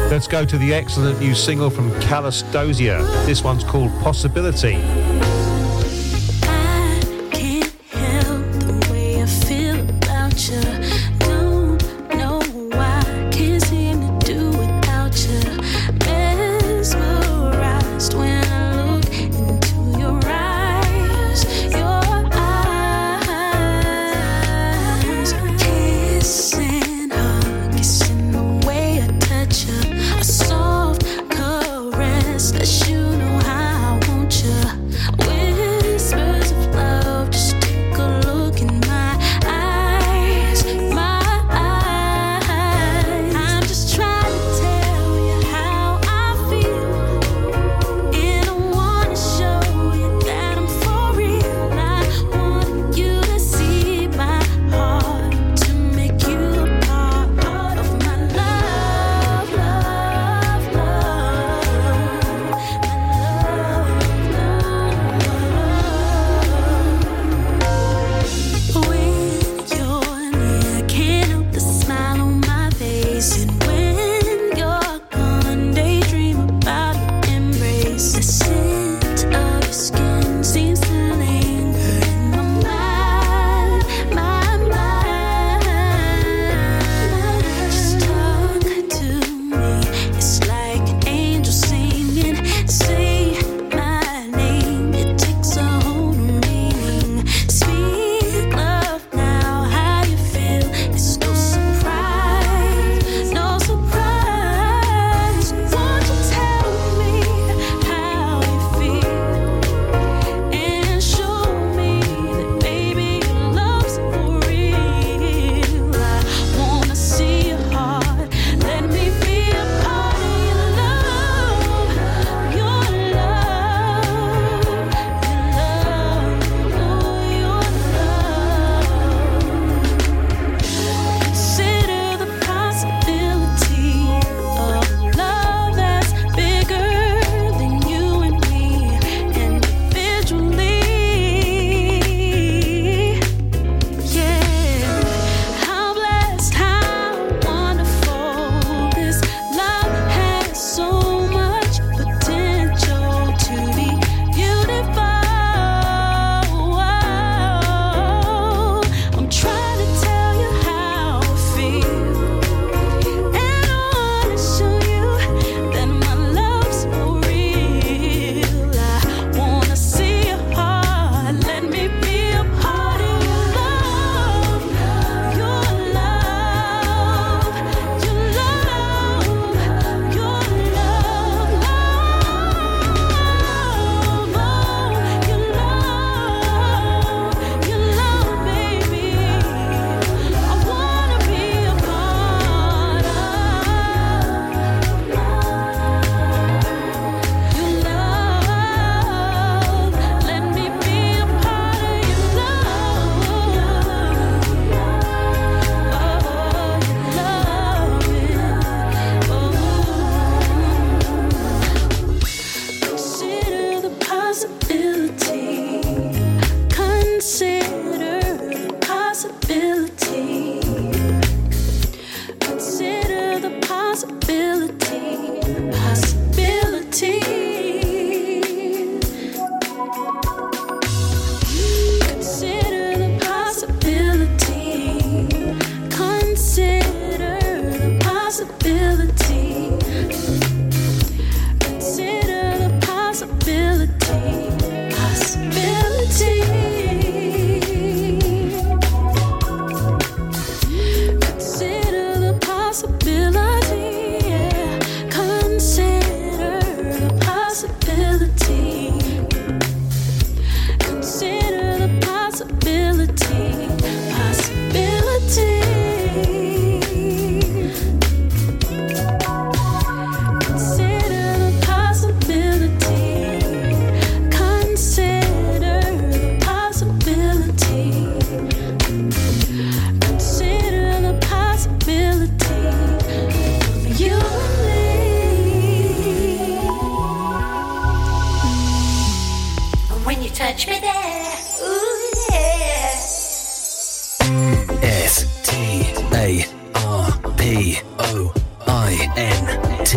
Let's 0.08 0.28
go 0.28 0.44
to 0.44 0.56
the 0.56 0.72
excellent 0.72 1.18
new 1.18 1.34
single 1.34 1.68
from 1.68 1.90
Callus 2.00 2.42
Dozier. 2.42 3.02
This 3.26 3.42
one's 3.42 3.64
called 3.64 3.90
Possibility. 4.00 4.76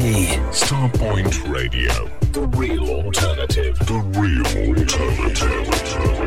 Starpoint 0.01 1.47
Radio. 1.47 2.09
The 2.31 2.47
real 2.57 2.89
alternative. 2.89 3.77
The 3.85 3.99
real 4.17 4.79
alternative. 4.79 6.20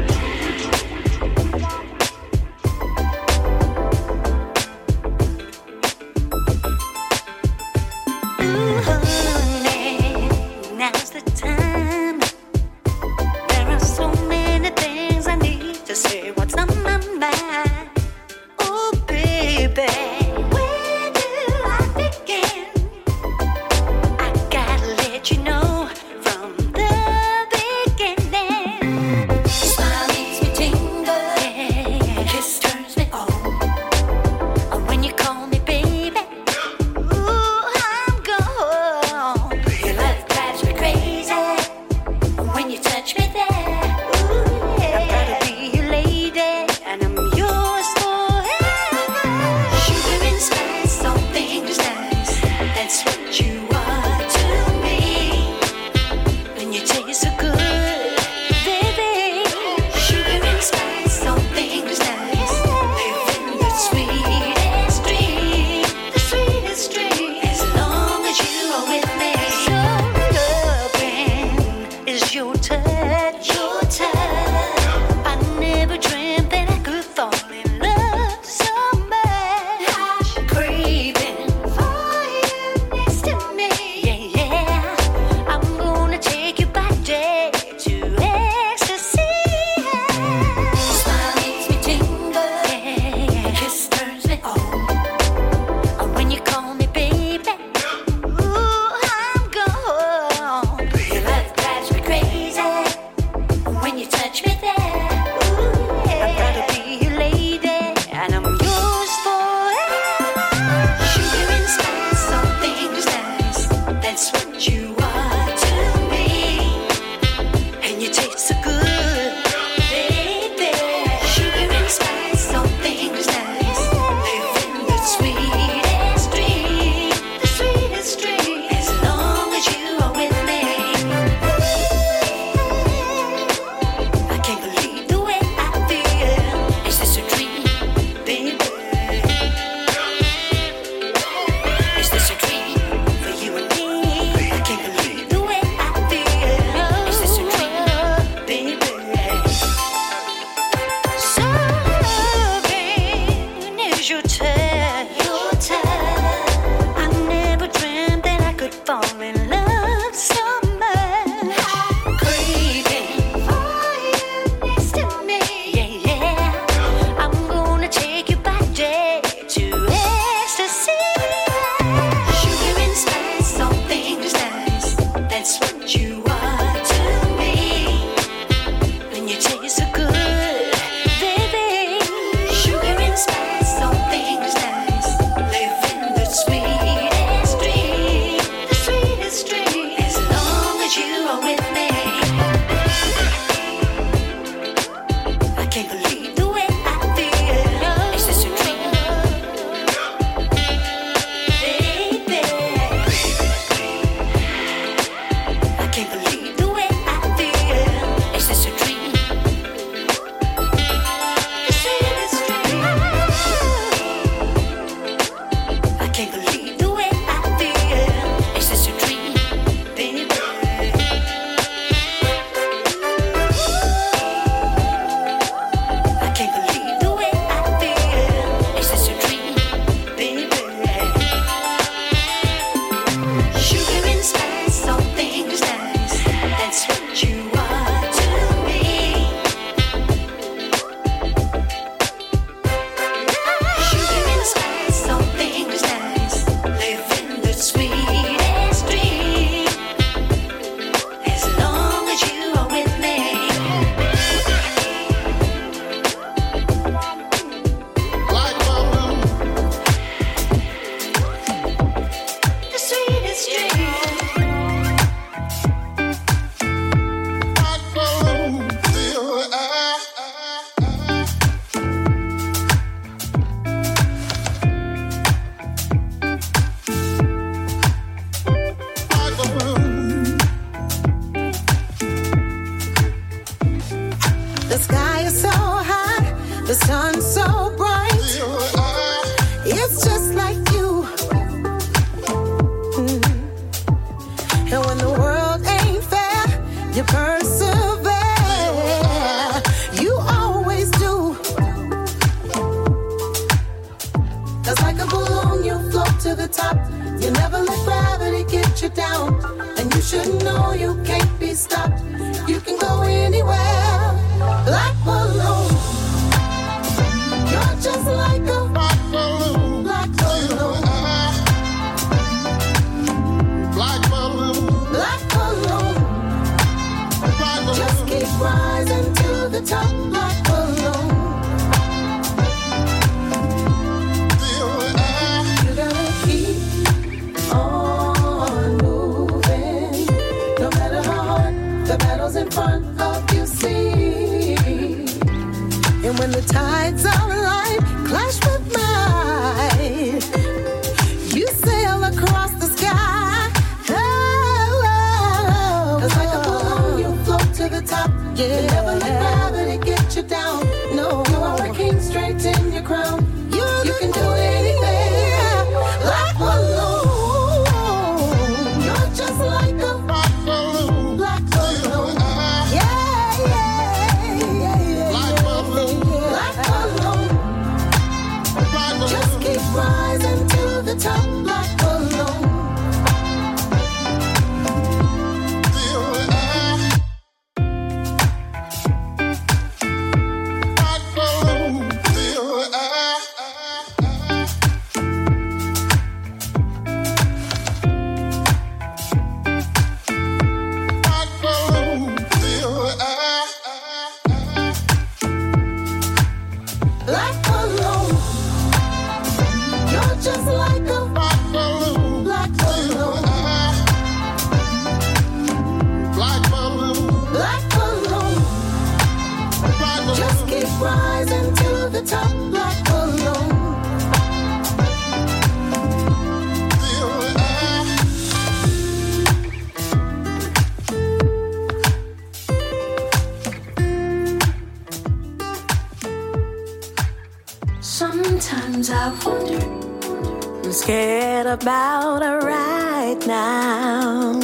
forget 441.05 441.47
about 441.47 442.23
her 442.23 442.41
right 442.41 443.19
now. 443.27 444.41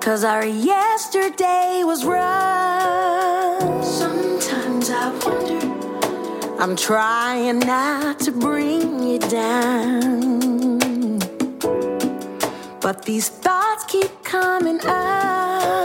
Cause 0.00 0.24
our 0.24 0.46
yesterday 0.46 1.82
was 1.84 2.06
rough. 2.06 3.84
Sometimes 3.84 4.88
I 4.90 5.10
wonder. 5.24 5.60
I'm 6.58 6.74
trying 6.74 7.58
not 7.58 8.18
to 8.20 8.32
bring 8.32 9.02
you 9.02 9.18
down. 9.18 11.18
But 12.80 13.04
these 13.04 13.28
thoughts 13.28 13.84
keep 13.84 14.10
coming 14.22 14.80
up. 14.86 15.83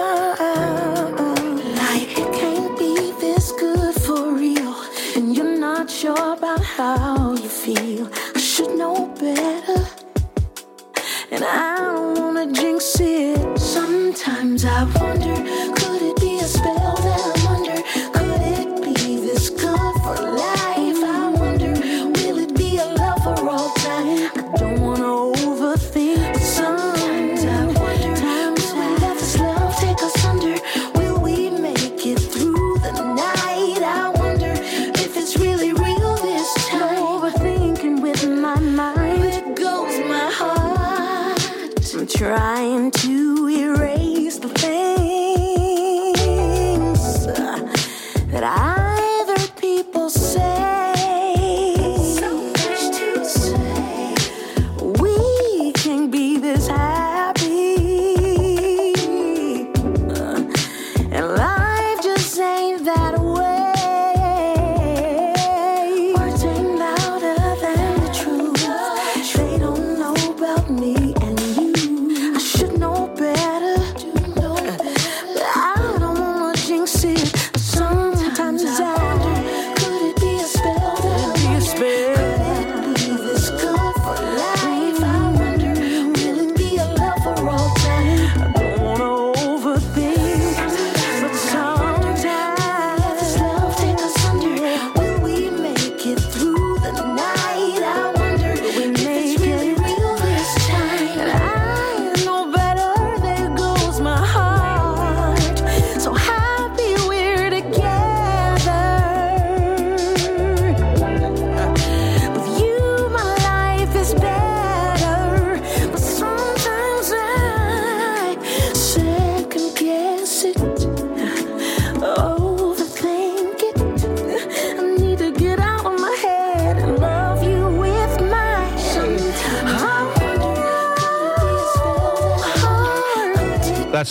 Sometimes 14.58 14.96
I 14.96 15.04
wonder 15.04 15.49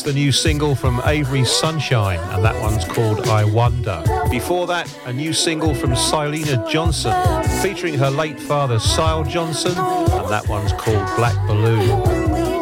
the 0.09 0.15
new 0.15 0.33
single 0.33 0.75
from 0.75 1.03
Avery 1.05 1.45
Sunshine, 1.45 2.19
and 2.33 2.43
that 2.43 2.59
one's 2.63 2.83
called 2.87 3.29
I 3.29 3.45
Wonder. 3.45 4.03
Before 4.31 4.67
that, 4.67 4.91
a 5.05 5.13
new 5.13 5.35
single 5.35 5.75
from 5.75 5.91
Syleena 5.91 6.67
Johnson, 6.67 7.13
featuring 7.61 7.93
her 7.93 8.09
late 8.09 8.41
father, 8.41 8.79
Syl 8.79 9.23
Johnson, 9.25 9.73
and 9.77 10.29
that 10.31 10.49
one's 10.49 10.73
called 10.73 11.07
Black 11.17 11.37
Balloon. 11.47 11.91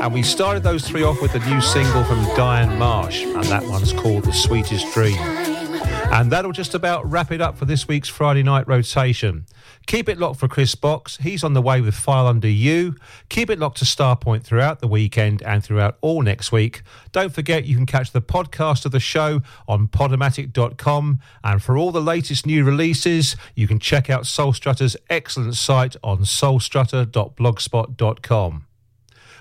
And 0.02 0.12
we 0.12 0.24
started 0.24 0.64
those 0.64 0.88
three 0.88 1.04
off 1.04 1.22
with 1.22 1.36
a 1.36 1.48
new 1.48 1.60
single 1.60 2.02
from 2.02 2.24
Diane 2.34 2.76
Marsh, 2.80 3.22
and 3.22 3.44
that 3.44 3.62
one's 3.62 3.92
called 3.92 4.24
The 4.24 4.32
Sweetest 4.32 4.92
Dream. 4.92 5.16
And 5.16 6.32
that'll 6.32 6.50
just 6.50 6.74
about 6.74 7.08
wrap 7.08 7.30
it 7.30 7.40
up 7.40 7.56
for 7.56 7.64
this 7.64 7.86
week's 7.86 8.08
Friday 8.08 8.42
night 8.42 8.66
rotation. 8.66 9.46
Keep 9.86 10.08
it 10.08 10.18
locked 10.18 10.40
for 10.40 10.48
Chris 10.48 10.74
Box. 10.74 11.18
He's 11.18 11.44
on 11.44 11.52
the 11.54 11.62
way 11.62 11.80
with 11.80 11.94
File 11.94 12.26
Under 12.26 12.48
You. 12.48 12.96
Keep 13.28 13.50
it 13.50 13.60
locked 13.60 13.78
to 13.78 13.84
Starpoint 13.84 14.42
throughout 14.42 14.80
the 14.80 14.88
weekend 14.88 15.42
and 15.42 15.62
throughout 15.62 15.96
all 16.00 16.22
next 16.22 16.50
week. 16.50 16.82
Don't 17.12 17.32
forget 17.32 17.66
you 17.66 17.76
can 17.76 17.86
catch 17.86 18.10
the 18.10 18.20
podcast 18.20 18.84
of 18.84 18.90
the 18.90 18.98
show 18.98 19.42
on 19.68 19.86
podomatic.com. 19.86 21.20
And 21.44 21.62
for 21.62 21.78
all 21.78 21.92
the 21.92 22.00
latest 22.00 22.46
new 22.46 22.64
releases, 22.64 23.36
you 23.54 23.68
can 23.68 23.78
check 23.78 24.10
out 24.10 24.26
Soul 24.26 24.52
Strutter's 24.52 24.96
excellent 25.08 25.54
site 25.54 25.94
on 26.02 26.24
soulstrutter.blogspot.com. 26.24 28.66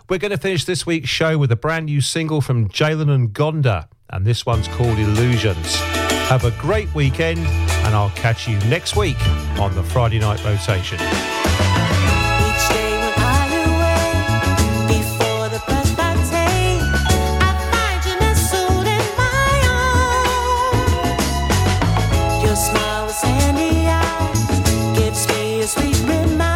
We're 0.07 0.19
going 0.19 0.31
to 0.31 0.37
finish 0.37 0.65
this 0.65 0.85
week's 0.85 1.09
show 1.09 1.39
with 1.39 1.51
a 1.51 1.55
brand 1.55 1.87
new 1.87 2.01
single 2.01 2.39
from 2.39 2.69
Jalen 2.69 3.29
N'Gonda, 3.29 3.87
and 4.11 4.23
this 4.23 4.45
one's 4.45 4.67
called 4.67 4.99
Illusions. 4.99 6.04
Have 6.27 6.43
a 6.43 6.51
great 6.59 6.91
weekend, 6.95 7.39
and 7.39 7.93
I'll 7.93 8.09
catch 8.09 8.47
you 8.47 8.57
next 8.61 8.95
week 8.95 9.17
on 9.59 9.75
the 9.75 9.83
Friday 9.83 10.17
Night 10.17 10.43
Rotation. 10.43 10.97